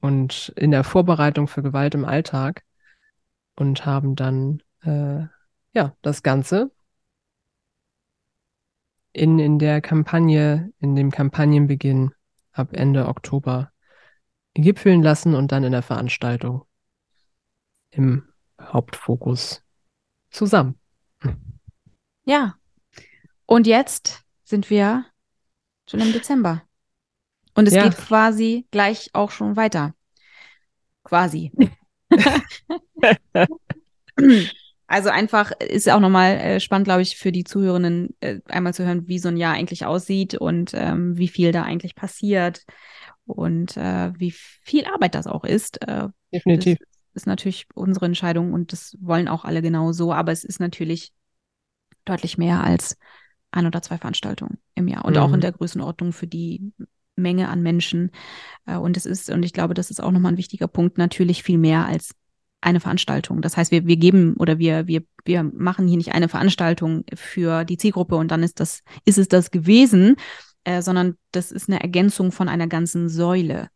[0.00, 2.64] und in der Vorbereitung für Gewalt im Alltag
[3.56, 5.26] und haben dann äh,
[5.74, 6.70] ja das Ganze
[9.12, 12.12] in, in der Kampagne, in dem Kampagnenbeginn
[12.52, 13.72] ab Ende Oktober
[14.54, 16.64] gipfeln lassen und dann in der Veranstaltung
[17.90, 18.28] im
[18.60, 19.62] Hauptfokus
[20.30, 20.78] zusammen.
[22.24, 22.56] Ja.
[23.46, 25.06] Und jetzt sind wir
[25.88, 26.67] schon im Dezember.
[27.58, 27.82] Und es ja.
[27.82, 29.92] geht quasi gleich auch schon weiter.
[31.02, 31.50] Quasi.
[34.86, 38.86] also einfach ist auch nochmal äh, spannend, glaube ich, für die Zuhörenden äh, einmal zu
[38.86, 42.64] hören, wie so ein Jahr eigentlich aussieht und ähm, wie viel da eigentlich passiert
[43.26, 45.82] und äh, wie viel Arbeit das auch ist.
[45.82, 46.78] Äh, Definitiv.
[46.78, 50.60] Das ist natürlich unsere Entscheidung und das wollen auch alle genau so, aber es ist
[50.60, 51.12] natürlich
[52.04, 52.96] deutlich mehr als
[53.50, 55.18] ein oder zwei Veranstaltungen im Jahr und mhm.
[55.18, 55.40] auch in mhm.
[55.40, 56.72] der Größenordnung für die
[57.18, 58.10] Menge an Menschen.
[58.66, 61.42] Äh, und es ist, und ich glaube, das ist auch nochmal ein wichtiger Punkt, natürlich
[61.42, 62.14] viel mehr als
[62.60, 63.40] eine Veranstaltung.
[63.40, 67.64] Das heißt, wir, wir geben oder wir, wir, wir machen hier nicht eine Veranstaltung für
[67.64, 70.16] die Zielgruppe und dann ist das, ist es das gewesen,
[70.64, 73.68] äh, sondern das ist eine Ergänzung von einer ganzen Säule.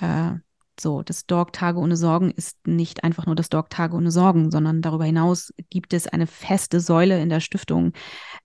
[0.00, 0.34] Äh,
[0.80, 4.52] so, das Dog Tage ohne Sorgen ist nicht einfach nur das Dog Tage ohne Sorgen,
[4.52, 7.92] sondern darüber hinaus gibt es eine feste Säule in der Stiftung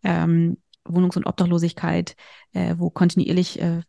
[0.03, 2.15] ähm, Wohnungs- und Obdachlosigkeit,
[2.53, 3.81] äh, wo kontinuierlich äh,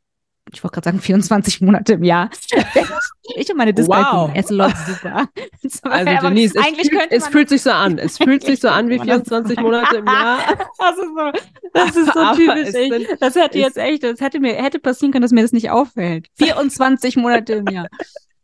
[0.53, 2.31] ich wollte gerade sagen 24 Monate im Jahr.
[3.37, 4.31] ich und meine Dyskalkulie, wow.
[4.35, 5.29] es läuft super.
[5.83, 7.99] also Denise, es, fühlt, es fühlt sich so an.
[7.99, 10.39] Es fühlt sich so an wie 24 Monate im Jahr.
[10.79, 11.33] Das ist so,
[11.73, 12.75] das ist so typisch.
[12.75, 13.23] Echt.
[13.23, 16.29] Das hätte jetzt echt, das hätte mir hätte passieren können, dass mir das nicht auffällt.
[16.35, 17.89] 24 Monate im Jahr.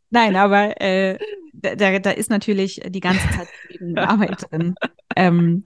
[0.09, 1.19] Nein, aber äh,
[1.53, 3.49] da, da ist natürlich die ganze Zeit
[3.97, 4.75] Arbeit drin.
[5.17, 5.65] Ähm.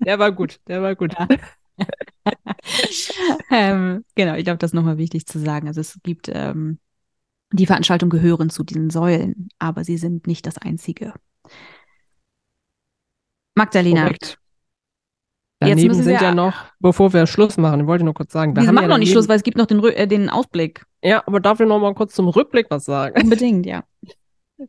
[0.00, 1.14] Der war gut, der war gut.
[1.18, 1.28] Ja.
[3.50, 5.66] ähm, genau, ich glaube, das ist nochmal wichtig zu sagen.
[5.66, 6.78] Also es gibt, ähm,
[7.52, 11.14] die Veranstaltungen gehören zu diesen Säulen, aber sie sind nicht das einzige.
[13.54, 14.04] Magdalena.
[14.04, 14.38] Korrekt.
[15.62, 18.56] Daneben sind wir, ja noch, bevor wir Schluss machen, ich wollte nur kurz sagen.
[18.56, 20.86] Wir machen ja noch nicht Schluss, weil es gibt noch den, äh, den Ausblick.
[21.02, 23.20] Ja, aber darf ich noch mal kurz zum Rückblick was sagen?
[23.20, 23.84] Unbedingt, ja.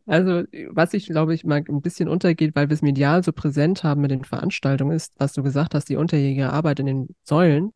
[0.06, 3.84] Also, was ich glaube ich mal ein bisschen untergeht, weil wir es medial so präsent
[3.84, 7.72] haben mit den Veranstaltungen, ist, was du gesagt hast, die unterjährige Arbeit in den Säulen,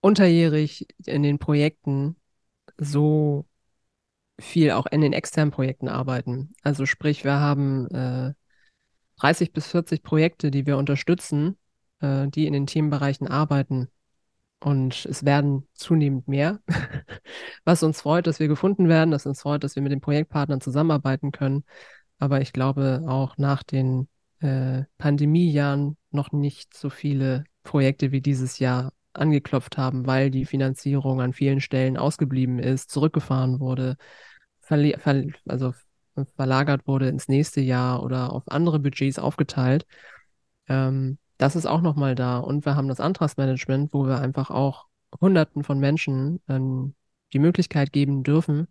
[0.00, 2.16] unterjährig in den Projekten
[2.78, 3.46] so
[4.38, 6.54] viel auch in den externen Projekten arbeiten.
[6.62, 8.32] Also sprich, wir haben äh,
[9.20, 11.58] 30 bis 40 Projekte, die wir unterstützen,
[12.00, 13.88] äh, die in den Themenbereichen arbeiten.
[14.60, 16.60] Und es werden zunehmend mehr,
[17.64, 20.60] was uns freut, dass wir gefunden werden, dass uns freut, dass wir mit den Projektpartnern
[20.60, 21.64] zusammenarbeiten können.
[22.18, 24.08] Aber ich glaube auch nach den
[24.40, 31.20] äh, Pandemiejahren noch nicht so viele Projekte wie dieses Jahr angeklopft haben, weil die Finanzierung
[31.20, 33.96] an vielen Stellen ausgeblieben ist, zurückgefahren wurde,
[34.60, 35.72] verle ver also
[36.36, 39.86] verlagert wurde ins nächste Jahr oder auf andere Budgets aufgeteilt.
[40.68, 42.38] Ähm, das ist auch nochmal da.
[42.38, 44.86] Und wir haben das Antragsmanagement, wo wir einfach auch
[45.20, 46.94] Hunderten von Menschen ähm,
[47.32, 48.68] die Möglichkeit geben dürfen,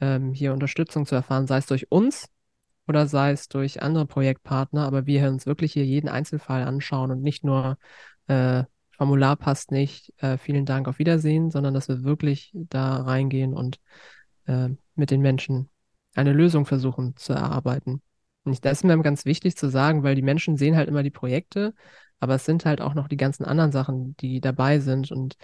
[0.00, 2.28] ähm, hier Unterstützung zu erfahren, sei es durch uns
[2.86, 4.86] oder sei es durch andere Projektpartner.
[4.86, 7.78] Aber wir uns wirklich hier jeden Einzelfall anschauen und nicht nur
[8.28, 8.62] äh,
[8.96, 13.80] Formular passt nicht, äh, vielen Dank, auf Wiedersehen, sondern dass wir wirklich da reingehen und
[14.46, 15.68] äh, mit den Menschen
[16.14, 18.02] eine Lösung versuchen zu erarbeiten.
[18.44, 21.10] Und das ist mir ganz wichtig zu sagen, weil die Menschen sehen halt immer die
[21.10, 21.74] Projekte
[22.20, 25.36] aber es sind halt auch noch die ganzen anderen Sachen, die dabei sind und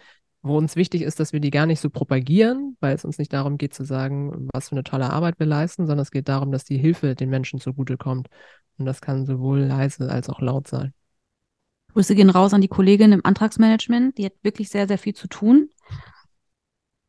[0.43, 3.33] wo uns wichtig ist, dass wir die gar nicht so propagieren, weil es uns nicht
[3.33, 6.51] darum geht zu sagen, was für eine tolle Arbeit wir leisten, sondern es geht darum,
[6.51, 8.29] dass die Hilfe den Menschen zugutekommt.
[8.79, 10.95] Und das kann sowohl leise als auch laut sein.
[11.93, 14.17] Grüße gehen raus an die Kollegin im Antragsmanagement.
[14.17, 15.69] Die hat wirklich sehr, sehr viel zu tun.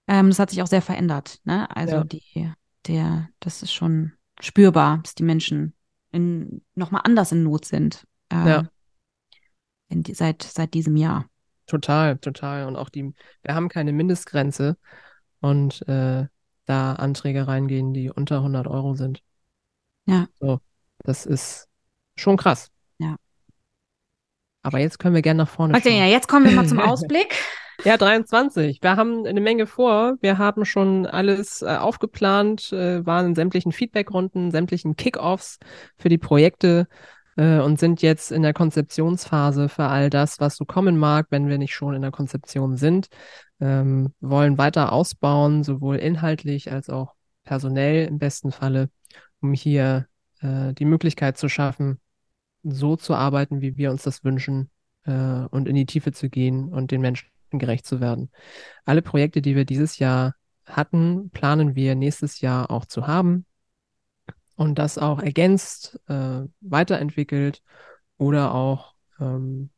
[0.07, 1.39] Ähm, das hat sich auch sehr verändert.
[1.45, 1.73] Ne?
[1.73, 2.03] Also ja.
[2.03, 2.51] die,
[2.87, 4.11] der, das ist schon
[4.41, 5.73] spürbar, dass die Menschen
[6.75, 8.05] nochmal anders in Not sind.
[8.29, 8.63] Ähm, ja
[9.91, 11.25] in, seit, seit diesem Jahr.
[11.67, 12.65] Total, total.
[12.65, 13.13] Und auch die,
[13.43, 14.77] wir haben keine Mindestgrenze
[15.39, 16.25] und äh,
[16.65, 19.21] da Anträge reingehen, die unter 100 Euro sind.
[20.05, 20.27] Ja.
[20.39, 20.59] So,
[21.03, 21.67] das ist
[22.15, 22.69] schon krass.
[22.97, 23.15] Ja.
[24.63, 25.99] Aber jetzt können wir gerne nach vorne okay, schauen.
[25.99, 27.35] Ja, jetzt kommen wir mal zum Ausblick.
[27.83, 28.79] Ja, 23.
[28.81, 30.15] Wir haben eine Menge vor.
[30.21, 35.57] Wir haben schon alles äh, aufgeplant, äh, waren in sämtlichen Feedbackrunden, sämtlichen Kickoffs
[35.97, 36.87] für die Projekte
[37.37, 41.47] äh, und sind jetzt in der Konzeptionsphase für all das, was so kommen mag, wenn
[41.47, 43.07] wir nicht schon in der Konzeption sind.
[43.59, 47.13] Ähm, wollen weiter ausbauen, sowohl inhaltlich als auch
[47.43, 48.89] personell im besten Falle,
[49.41, 50.07] um hier
[50.41, 51.99] äh, die Möglichkeit zu schaffen,
[52.63, 54.69] so zu arbeiten, wie wir uns das wünschen
[55.05, 58.31] äh, und in die Tiefe zu gehen und den Menschen gerecht zu werden.
[58.85, 60.35] Alle Projekte, die wir dieses Jahr
[60.65, 63.45] hatten, planen wir nächstes Jahr auch zu haben
[64.61, 67.63] und das auch ergänzt, äh, weiterentwickelt
[68.17, 69.71] oder auch ähm,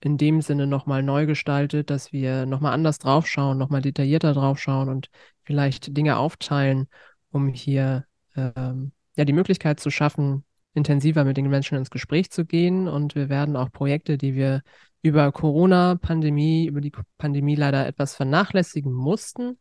[0.00, 5.08] in dem Sinne nochmal neu gestaltet, dass wir nochmal anders draufschauen, nochmal detaillierter draufschauen und
[5.44, 6.88] vielleicht Dinge aufteilen,
[7.30, 10.44] um hier ähm, ja die Möglichkeit zu schaffen,
[10.74, 12.88] intensiver mit den Menschen ins Gespräch zu gehen.
[12.88, 14.62] Und wir werden auch Projekte, die wir
[15.00, 19.58] über Corona-Pandemie, über die Pandemie leider etwas vernachlässigen mussten,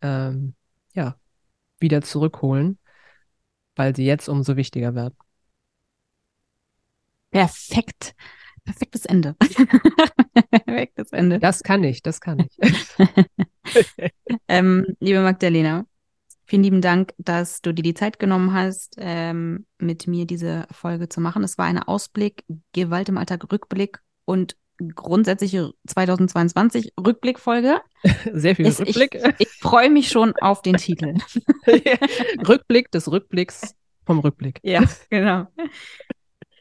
[0.00, 0.54] ähm,
[0.94, 1.16] ja,
[1.78, 2.78] wieder zurückholen,
[3.76, 5.14] weil sie jetzt umso wichtiger werden.
[7.30, 8.14] Perfekt.
[8.64, 9.34] Perfektes Ende.
[10.50, 11.38] Perfektes Ende.
[11.38, 12.58] Das kann ich, das kann ich.
[14.48, 15.84] ähm, liebe Magdalena,
[16.46, 21.08] vielen lieben Dank, dass du dir die Zeit genommen hast, ähm, mit mir diese Folge
[21.08, 21.44] zu machen.
[21.44, 24.56] Es war ein Ausblick, Gewalt im Alltag, Rückblick und
[24.94, 27.80] grundsätzliche 2022 Rückblickfolge.
[28.32, 29.14] Sehr viel Rückblick.
[29.14, 31.14] Ich, ich freue mich schon auf den Titel.
[32.48, 33.74] Rückblick des Rückblicks
[34.04, 34.60] vom Rückblick.
[34.62, 35.46] Ja, genau.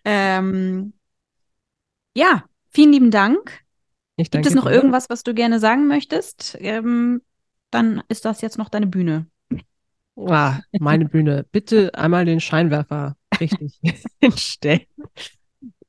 [0.05, 0.93] Ähm,
[2.15, 3.61] ja, vielen lieben Dank.
[4.15, 4.73] Ich Gibt es noch dir.
[4.73, 6.57] irgendwas, was du gerne sagen möchtest?
[6.59, 7.21] Ähm,
[7.71, 9.27] dann ist das jetzt noch deine Bühne.
[10.15, 11.45] Ah, meine Bühne.
[11.51, 13.79] Bitte einmal den Scheinwerfer richtig
[14.21, 14.85] hinstellen.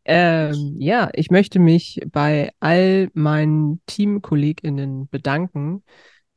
[0.04, 5.82] Ähm, ja, ich möchte mich bei all meinen TeamkollegInnen bedanken,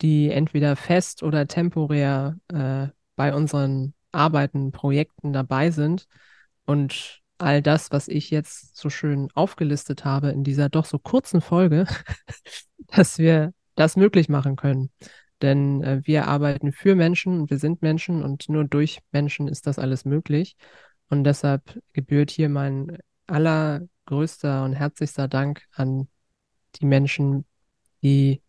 [0.01, 6.07] die entweder fest oder temporär äh, bei unseren Arbeiten, Projekten dabei sind
[6.65, 11.41] und all das, was ich jetzt so schön aufgelistet habe in dieser doch so kurzen
[11.41, 11.85] Folge,
[12.87, 14.91] dass wir das möglich machen können.
[15.41, 19.67] Denn äh, wir arbeiten für Menschen und wir sind Menschen und nur durch Menschen ist
[19.67, 20.55] das alles möglich.
[21.09, 22.97] Und deshalb gebührt hier mein
[23.27, 26.07] allergrößter und herzlichster Dank an
[26.75, 27.45] die Menschen,
[28.01, 28.41] die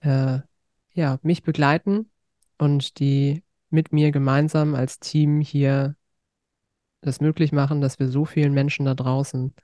[0.00, 0.38] äh,
[0.92, 2.10] ja, mich begleiten
[2.58, 5.96] und die mit mir gemeinsam als Team hier
[7.00, 9.54] das möglich machen, dass wir so vielen Menschen da draußen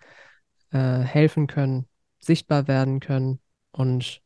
[0.70, 1.86] äh, helfen können,
[2.20, 3.40] sichtbar werden können
[3.73, 4.23] und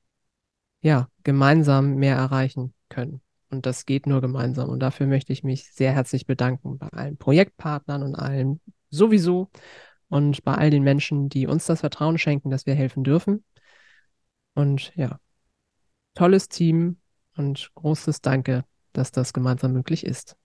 [0.80, 3.20] ja, gemeinsam mehr erreichen können.
[3.50, 4.68] Und das geht nur gemeinsam.
[4.68, 8.60] Und dafür möchte ich mich sehr herzlich bedanken bei allen Projektpartnern und allen
[8.90, 9.50] sowieso
[10.08, 13.44] und bei all den Menschen, die uns das Vertrauen schenken, dass wir helfen dürfen.
[14.54, 15.20] Und ja,
[16.14, 16.98] tolles Team
[17.36, 20.36] und großes Danke, dass das gemeinsam möglich ist.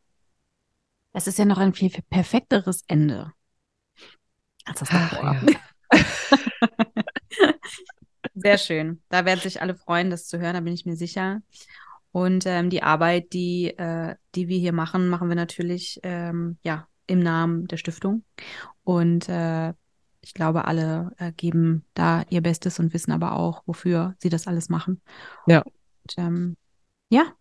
[1.14, 3.32] Es ist ja noch ein viel, viel perfekteres Ende
[4.66, 5.42] als das davor.
[5.48, 5.60] Ja.
[8.36, 9.02] Sehr schön.
[9.10, 11.42] Da werden sich alle freuen, das zu hören, da bin ich mir sicher.
[12.12, 16.88] Und ähm, die Arbeit, die, äh, die wir hier machen, machen wir natürlich ähm, ja,
[17.08, 18.24] im Namen der Stiftung.
[18.84, 19.74] Und äh,
[20.22, 24.48] ich glaube, alle äh, geben da ihr Bestes und wissen aber auch, wofür sie das
[24.48, 25.02] alles machen.
[25.48, 25.62] Ja.
[25.62, 26.58] Und, ähm,
[27.10, 27.34] ja.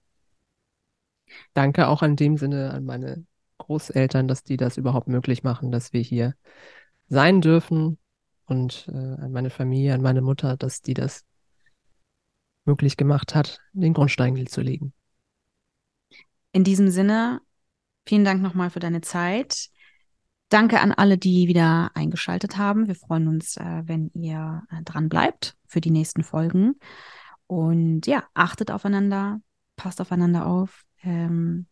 [1.55, 3.25] Danke auch in dem Sinne an meine
[3.59, 6.35] Großeltern, dass die das überhaupt möglich machen, dass wir hier
[7.09, 7.99] sein dürfen
[8.47, 11.25] und äh, an meine Familie, an meine Mutter, dass die das
[12.65, 14.93] möglich gemacht hat, den Grundstein zu legen.
[16.53, 17.41] In diesem Sinne,
[18.07, 19.69] vielen Dank nochmal für deine Zeit.
[20.49, 22.87] Danke an alle, die wieder eingeschaltet haben.
[22.87, 26.75] Wir freuen uns, äh, wenn ihr äh, dran bleibt für die nächsten Folgen.
[27.47, 29.41] Und ja, achtet aufeinander,
[29.77, 30.85] passt aufeinander auf.
[31.03, 31.67] Ähm,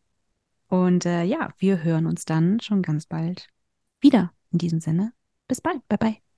[0.68, 3.48] und äh, ja, wir hören uns dann schon ganz bald
[4.00, 4.32] wieder.
[4.52, 5.12] In diesem Sinne,
[5.46, 5.86] bis bald.
[5.88, 6.29] Bye bye.